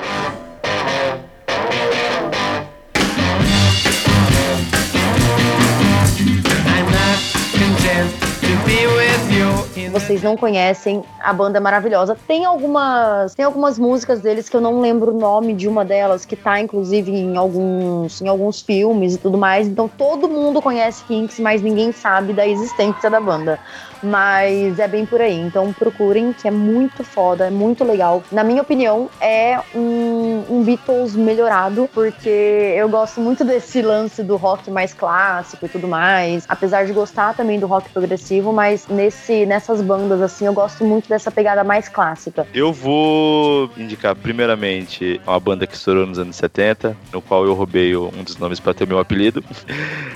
[9.89, 12.15] Vocês não conhecem, a banda maravilhosa.
[12.27, 16.25] Tem algumas, tem algumas músicas deles que eu não lembro o nome de uma delas,
[16.25, 19.67] que tá inclusive em alguns, em alguns filmes e tudo mais.
[19.67, 23.59] Então todo mundo conhece Kinks, mas ninguém sabe da existência da banda.
[24.01, 25.39] Mas é bem por aí.
[25.39, 28.23] Então procurem, que é muito foda, é muito legal.
[28.31, 34.35] Na minha opinião, é um, um Beatles melhorado, porque eu gosto muito desse lance do
[34.35, 36.45] rock mais clássico e tudo mais.
[36.47, 41.09] Apesar de gostar também do rock progressivo, mas nesse, nessas bandas, assim, eu gosto muito
[41.09, 42.47] dessa pegada mais clássica.
[42.53, 47.95] Eu vou indicar primeiramente uma banda que estourou nos anos 70, no qual eu roubei
[47.95, 49.43] um dos nomes para ter meu apelido.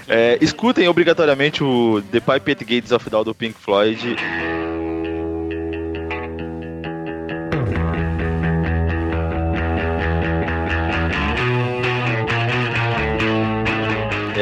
[0.05, 3.72] É, escutem obrigatoriamente o The Pipe at Gates of Dawn do Pink Floyd.
[3.73, 4.82] 怀疑自。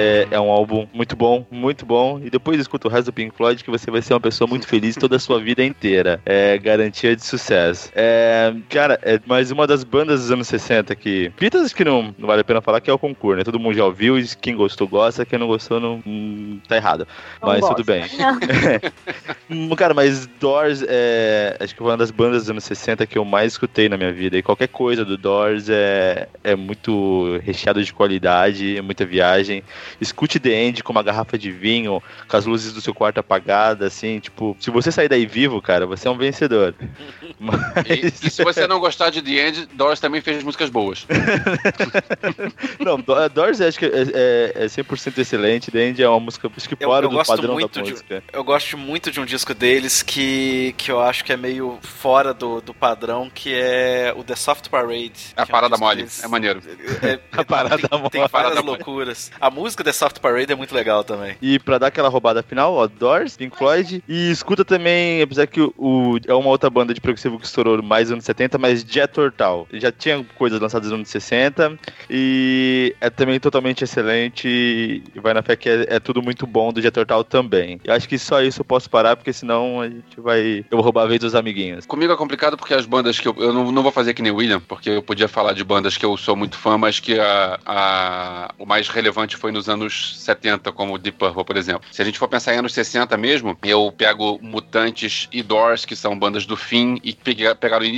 [0.02, 2.20] É, é um álbum muito bom, muito bom.
[2.24, 4.68] E depois escuta o resto do Pink Floyd, que você vai ser uma pessoa muito
[4.68, 6.20] feliz toda a sua vida inteira.
[6.26, 7.92] É garantia de sucesso.
[7.96, 11.32] É, cara, é mais uma das bandas dos anos 60 que.
[11.40, 13.44] Beatles que não, não vale a pena falar que é o concurso, né?
[13.44, 17.08] Todo mundo já ouviu, e quem gostou gosta, quem não gostou não hum, tá errado.
[17.42, 18.04] Não Mas tudo bem.
[19.78, 21.58] Cara, mas Doors é.
[21.60, 24.12] Acho que foi uma das bandas dos anos 60 que eu mais escutei na minha
[24.12, 24.38] vida.
[24.38, 29.64] E qualquer coisa do Doors é, é muito recheado de qualidade, é muita viagem.
[30.00, 33.88] Escute The End com uma garrafa de vinho, com as luzes do seu quarto apagadas,
[33.94, 36.74] assim, tipo, se você sair daí vivo, cara, você é um vencedor.
[37.40, 37.62] Mas.
[37.90, 41.06] E, e se você não gostar de The End, Doors também fez músicas boas.
[42.80, 45.72] Não, Do- Doors acho que é, é, é 100% excelente.
[45.72, 47.92] The End é uma música, acho que fora eu do gosto padrão muito da de-
[47.92, 48.24] música.
[48.32, 52.34] Eu gosto muito de um disco deles que, que eu acho que é meio fora
[52.34, 55.34] do, do padrão, que é o The Soft Parade.
[55.36, 56.24] A é um parada mole, deles.
[56.24, 56.62] é maneiro.
[57.04, 58.10] É- A parada tem, tem mole.
[58.12, 58.68] várias Parada mole.
[58.78, 59.32] loucuras.
[59.40, 61.36] A música música The Soft Parade é muito legal também.
[61.42, 64.04] E pra dar aquela roubada final, ó, Doors, Pink Floyd.
[64.08, 67.82] E escuta também, apesar que o, o- é uma outra banda de progressivo que estourou
[67.82, 69.68] mais nos anos 70, mas Jet Tortal.
[69.74, 71.78] Já tinha coisas lançadas nos anos 60
[72.10, 74.48] e é também totalmente excelente.
[74.48, 77.80] E vai na fé que é, é tudo muito bom do Jet Tortal também.
[77.84, 80.60] Eu acho que só isso eu posso parar, porque senão a gente vai.
[80.70, 81.86] Eu vou roubar a vez dos amiguinhos.
[81.86, 83.36] Comigo é complicado porque as bandas que eu.
[83.38, 85.98] Eu não, não vou fazer que nem o William, porque eu podia falar de bandas
[85.98, 90.20] que eu sou muito fã, mas que a, a- o mais relevante foi nos anos
[90.20, 91.84] 70, como Deep Purple, por exemplo.
[91.92, 95.96] Se a gente for pensar em anos 60 mesmo, eu pego Mutantes e Doors, que
[95.96, 97.58] são bandas do fim, e pegar,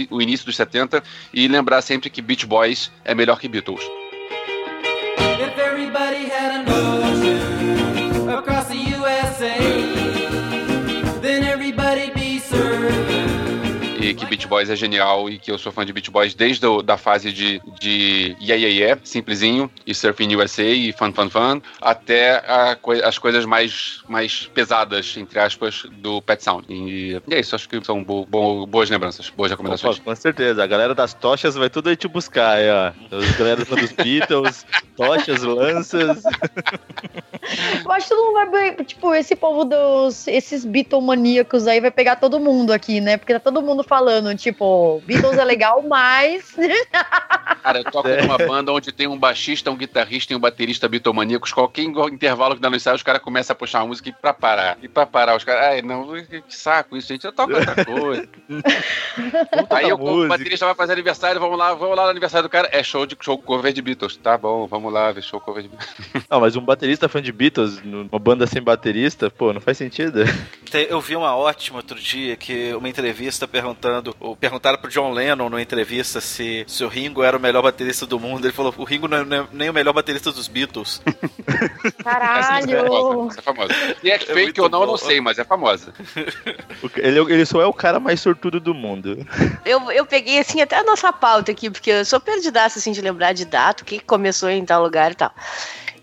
[0.10, 1.04] o início dos 70
[1.34, 4.03] e lembrar sempre que Beach Boys é melhor que Beatles.
[14.16, 16.82] Que Beach Boys é genial e que eu sou fã de Beach Boys desde a
[16.82, 21.62] da fase de, de Yeah Yeah Yeah, simplesinho, e Surfing USA e Fun Fun Fun,
[21.82, 26.66] até a as coisas mais, mais pesadas, entre aspas, do Pet Sound.
[26.70, 29.96] E, e é isso, acho que são bo- bo- boas lembranças, boas recomendações.
[29.98, 32.92] Opa, com certeza, a galera das tochas vai tudo aí te buscar, aí, ó.
[33.16, 36.24] Os galera dos Beatles, tochas, lanças.
[37.84, 38.76] Eu acho que todo mundo vai.
[38.84, 40.28] Tipo, esse povo dos.
[40.28, 43.18] Esses Beatlemaníacos aí vai pegar todo mundo aqui, né?
[43.18, 44.03] Porque tá todo mundo falando,
[44.38, 46.56] tipo, Beatles é legal, mas.
[47.64, 48.22] Cara, eu toco É.
[48.22, 51.54] numa banda onde tem um baixista, um guitarrista e um baterista bitomaníacos.
[51.54, 54.34] Qualquer intervalo que dá no ensaio, os caras começam a puxar uma música e pra
[54.34, 54.78] parar.
[54.82, 57.26] E pra parar, os caras, ai, não, que saco isso, gente.
[57.26, 58.28] Eu toco outra coisa.
[59.70, 62.70] Aí eu, o baterista vai fazer aniversário, vamos lá, vamos lá no aniversário do cara.
[62.72, 64.18] É show de show cover de Beatles.
[64.18, 65.94] Tá bom, vamos lá ver show cover de Beatles.
[66.30, 70.24] Não, mas um baterista fã de Beatles, numa banda sem baterista, pô, não faz sentido.
[70.90, 73.48] Eu vi uma ótima outro dia que uma entrevista
[73.84, 77.62] perguntando, ou perguntaram pro John Lennon numa entrevista se, se o Ringo era o melhor
[77.62, 78.46] baterista do mundo.
[78.46, 81.02] Ele falou: o Ringo não é nem- nem o melhor baterista dos Beatles.
[81.06, 82.04] Essa é famosa.
[82.04, 83.28] Caralho!
[83.30, 83.74] Essa é famosa.
[84.04, 85.94] E é fake muito ou não, eu não sei, mas é famosa.
[86.98, 89.26] Ele, ele só é o cara mais sortudo do mundo.
[89.66, 93.02] Eu, eu peguei, assim, até a nossa pauta aqui, porque eu sou perdidaça, assim, de
[93.02, 95.32] lembrar de data, o que começou em tal lugar e tal.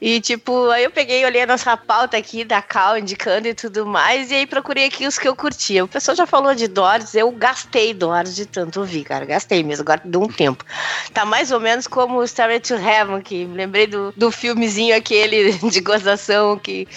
[0.01, 3.85] E, tipo, aí eu peguei, olhei a nossa pauta aqui da Cal, indicando e tudo
[3.85, 5.85] mais, e aí procurei aqui os que eu curtia.
[5.85, 9.83] O pessoal já falou de Doors, eu gastei Doors de tanto ouvir, cara, gastei mesmo,
[9.83, 10.65] agora deu um tempo.
[11.13, 15.53] Tá mais ou menos como o Starry to Heaven, que lembrei do, do filmezinho aquele
[15.69, 16.89] de gozação que...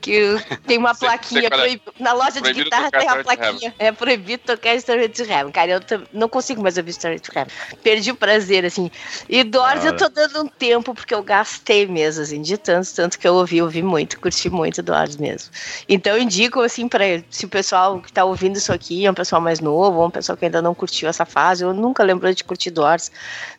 [0.00, 0.36] Que
[0.66, 3.74] tem uma plaquinha proib- na loja de Proibido guitarra tocar tem a Starry to plaquinha.
[3.78, 5.52] É proibido tocar Story to Heaven.
[5.52, 5.80] Cara, eu
[6.12, 7.52] não consigo mais ouvir Story to Heaven.
[7.82, 8.90] Perdi o prazer, assim.
[9.28, 13.18] E Doors eu tô dando um tempo, porque eu gastei mesmo, assim, de tanto, tanto
[13.18, 15.50] que eu ouvi, ouvi muito, curti muito Doors mesmo.
[15.88, 19.14] Então eu indico, assim, pra se o pessoal que tá ouvindo isso aqui é um
[19.14, 22.32] pessoal mais novo, ou um pessoal que ainda não curtiu essa fase, eu nunca lembrou
[22.32, 23.10] de curtir Doors,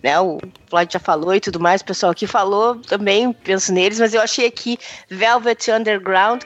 [0.04, 0.20] né?
[0.20, 4.14] O Floyd já falou e tudo mais, o pessoal aqui falou, também penso neles, mas
[4.14, 4.78] eu achei aqui
[5.10, 6.37] Velvet Underground,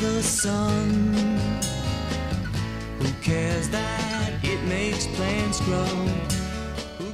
[0.00, 1.33] the sun?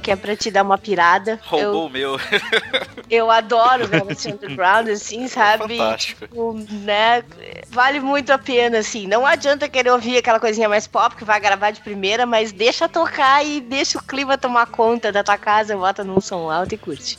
[0.01, 1.39] Que é pra te dar uma pirada.
[1.43, 2.17] Roubou o meu.
[3.09, 5.77] eu adoro Velvet Underground, assim, sabe?
[5.77, 6.27] Fantástico.
[6.27, 7.23] Tipo, né?
[7.69, 9.07] Vale muito a pena, assim.
[9.07, 12.89] Não adianta querer ouvir aquela coisinha mais pop que vai gravar de primeira, mas deixa
[12.89, 16.77] tocar e deixa o clima tomar conta da tua casa, bota num som alto e
[16.77, 17.17] curte.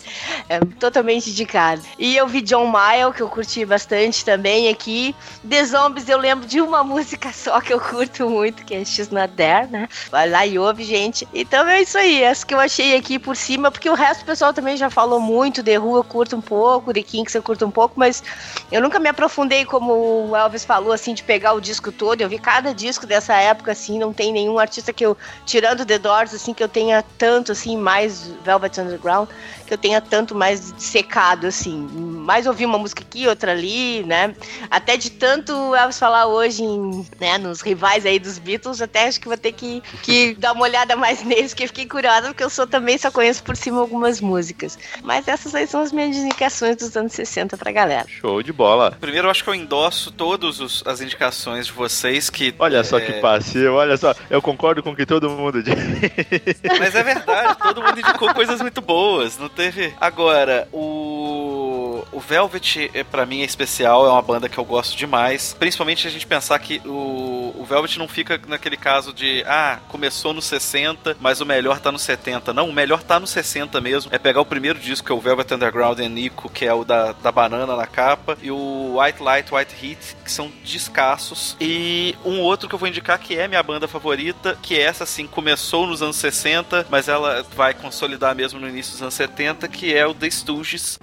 [0.49, 1.83] É totalmente indicado.
[1.99, 5.15] E eu vi John Mayer, que eu curti bastante também aqui.
[5.49, 9.11] The Zombies, eu lembro de uma música só que eu curto muito, que é She's
[9.11, 9.89] Not There, né?
[10.11, 11.29] Vai lá e ouve, gente.
[11.33, 14.27] Então é isso aí, essa que eu achei aqui por cima, porque o resto do
[14.27, 15.63] pessoal também já falou muito.
[15.63, 18.23] The Who eu curto um pouco, The Kinks eu curto um pouco, mas
[18.71, 22.21] eu nunca me aprofundei, como o Elvis falou, assim, de pegar o disco todo.
[22.21, 25.99] Eu vi cada disco dessa época, assim, não tem nenhum artista que eu, tirando The
[25.99, 29.29] Doors, assim, que eu tenha tanto, assim, mais Velvet Underground,
[29.67, 31.77] que eu tenha tanto mais secado, assim.
[31.77, 34.35] Mais ouvi uma música aqui, outra ali, né?
[34.71, 39.21] Até de tanto Elvis falar hoje em, né, nos rivais aí dos Beatles, até acho
[39.21, 42.51] que vou ter que, que dar uma olhada mais neles, que fiquei curiosa, porque eu
[42.51, 44.79] sou também só conheço por cima algumas músicas.
[45.03, 48.07] Mas essas aí são as minhas indicações dos anos 60 pra galera.
[48.09, 48.97] Show de bola.
[49.01, 52.55] Primeiro, eu acho que eu endosso todas os- as indicações de vocês que.
[52.59, 54.15] Olha só é, que passivo, olha só.
[54.31, 55.75] Eu concordo com o que todo mundo diz.
[56.79, 59.93] Mas é verdade, todo mundo indicou coisas muito boas, não teve.
[60.01, 62.05] Agora, o.
[62.13, 65.57] O Velvet, é, pra mim, é especial, é uma banda que eu gosto demais.
[65.59, 70.35] Principalmente a gente pensar que o, o Velvet não fica naquele caso de, ah, começou
[70.35, 72.52] no 60, mas o melhor tá no 70.
[72.53, 74.11] Não, o melhor tá no 60 mesmo.
[74.15, 76.85] É pegar o primeiro disco, que é o Velvet Underground and Nico, que é o
[76.85, 81.57] da, da banana na capa, e o White Light, White Heat, que são descassos.
[81.61, 85.05] E um outro que eu vou indicar que é minha banda favorita, que é essa,
[85.05, 89.69] assim, começou nos anos 60, mas ela vai consolidar mesmo no início dos anos 70,
[89.69, 90.99] que é o The Stooges.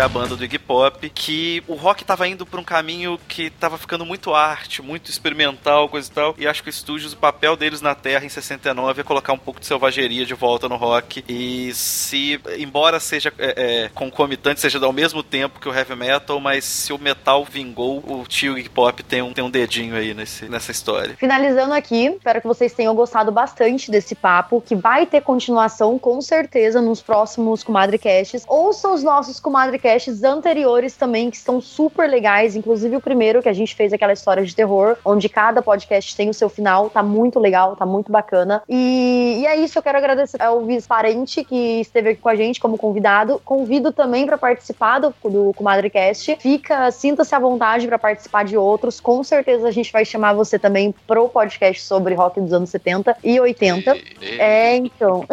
[0.00, 3.50] É a banda do Iggy Pop, que o rock tava indo por um caminho que
[3.50, 7.18] tava ficando muito arte, muito experimental, coisa e tal, e acho que o Studios, o
[7.18, 10.76] papel deles na Terra em 69 é colocar um pouco de selvageria de volta no
[10.76, 15.94] rock, e se, embora seja é, é, concomitante, seja ao mesmo tempo que o heavy
[15.94, 19.94] metal, mas se o metal vingou, o tio Iggy Pop tem um, tem um dedinho
[19.94, 21.14] aí nesse, nessa história.
[21.18, 26.22] Finalizando aqui, espero que vocês tenham gostado bastante desse papo, que vai ter continuação com
[26.22, 28.44] certeza nos próximos Comadre Casts.
[28.48, 33.48] Ouçam os nossos Comadre podcasts anteriores também que estão super legais, inclusive o primeiro que
[33.48, 37.02] a gente fez aquela história de terror, onde cada podcast tem o seu final, tá
[37.02, 38.62] muito legal, tá muito bacana.
[38.68, 42.36] E, e é isso, eu quero agradecer ao Viz Parente que esteve aqui com a
[42.36, 43.40] gente como convidado.
[43.44, 46.36] Convido também para participar do, do Comadrecast.
[46.40, 49.00] Fica, sinta-se à vontade para participar de outros.
[49.00, 53.16] Com certeza a gente vai chamar você também pro podcast sobre rock dos anos 70
[53.24, 53.96] e 80.
[53.96, 55.26] E- e- É, então.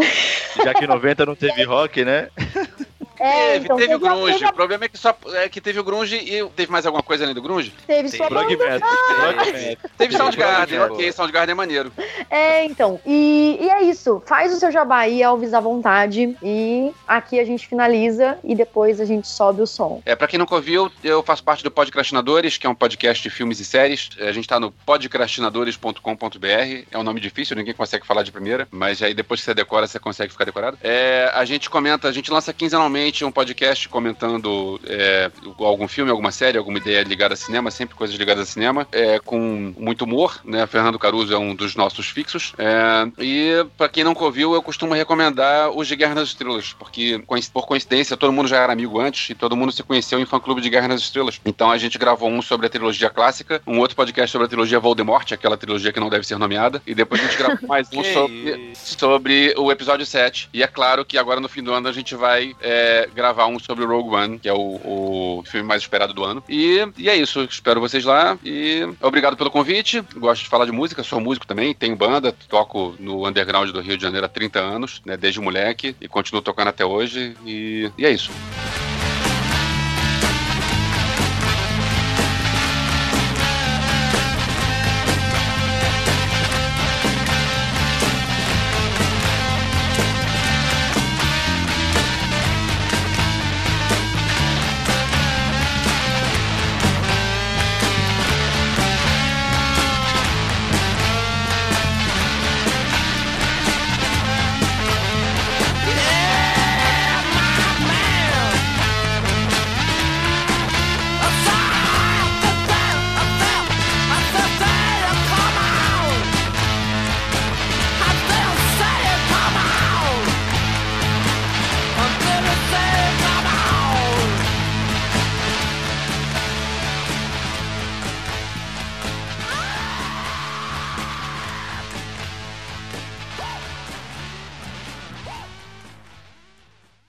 [0.63, 2.29] Já que 90 não teve rock, né?
[3.19, 4.33] É, teve, então, teve o teve a- grunge.
[4.33, 6.85] teve a- O problema é que só é que teve o grunge e teve mais
[6.85, 7.73] alguma coisa além do grunge?
[7.85, 8.71] Teve sua Prog banda.
[8.73, 8.89] metal.
[9.33, 9.89] Prog metal.
[9.97, 11.11] Teve Soundgarden, Prog ok.
[11.11, 11.91] Soundgarden é maneiro.
[12.29, 12.99] É, então.
[13.05, 14.21] E, e é isso.
[14.25, 16.35] Faz o seu jabá aí, Elvis, à vontade.
[16.43, 20.01] E aqui a gente finaliza e depois a gente sobe o som.
[20.05, 23.29] É, pra quem nunca ouviu, eu faço parte do Podcrastinadores, que é um podcast de
[23.29, 24.09] filmes e séries.
[24.19, 24.71] A gente tá no
[25.51, 26.85] podcrastinadores.com.br.
[26.91, 29.87] É um nome difícil, ninguém consegue falar de primeira, mas aí depois que você decora,
[29.87, 30.77] você consegue ficar decorado.
[30.83, 36.31] É, a gente comenta, a gente lança quinzenalmente um podcast comentando é, algum filme, alguma
[36.31, 40.39] série, alguma ideia ligada a cinema, sempre coisas ligadas a cinema, é, com muito humor,
[40.43, 40.65] né?
[40.67, 42.53] Fernando Caruso é um dos nossos fixos.
[42.57, 47.21] É, e pra quem nunca ouviu, eu costumo recomendar os de Guerra nas Estrelas, porque
[47.53, 50.39] por coincidência todo mundo já era amigo antes e todo mundo se conheceu em fã
[50.39, 51.39] clube de Guerra nas Estrelas.
[51.45, 54.79] Então a gente gravou um sobre a trilogia clássica, um outro podcast sobre a trilogia
[54.79, 58.03] Voldemort, aquela trilogia que não deve ser nomeada, e depois a gente gravou mais um
[58.03, 60.49] sobre, sobre o episódio 7.
[60.53, 63.59] E é claro que agora no fim do ano a gente vai é, gravar um
[63.59, 66.43] sobre o Rogue One, que é o, o filme mais esperado do ano.
[66.49, 70.03] E, e é isso, espero vocês lá e obrigado pelo convite.
[70.15, 73.97] Gosto de falar de música, sou músico também, tenho banda, toco no underground do Rio
[73.97, 77.35] de Janeiro há 30 anos, né, desde moleque, e continuo tocando até hoje.
[77.45, 78.31] E, e é isso.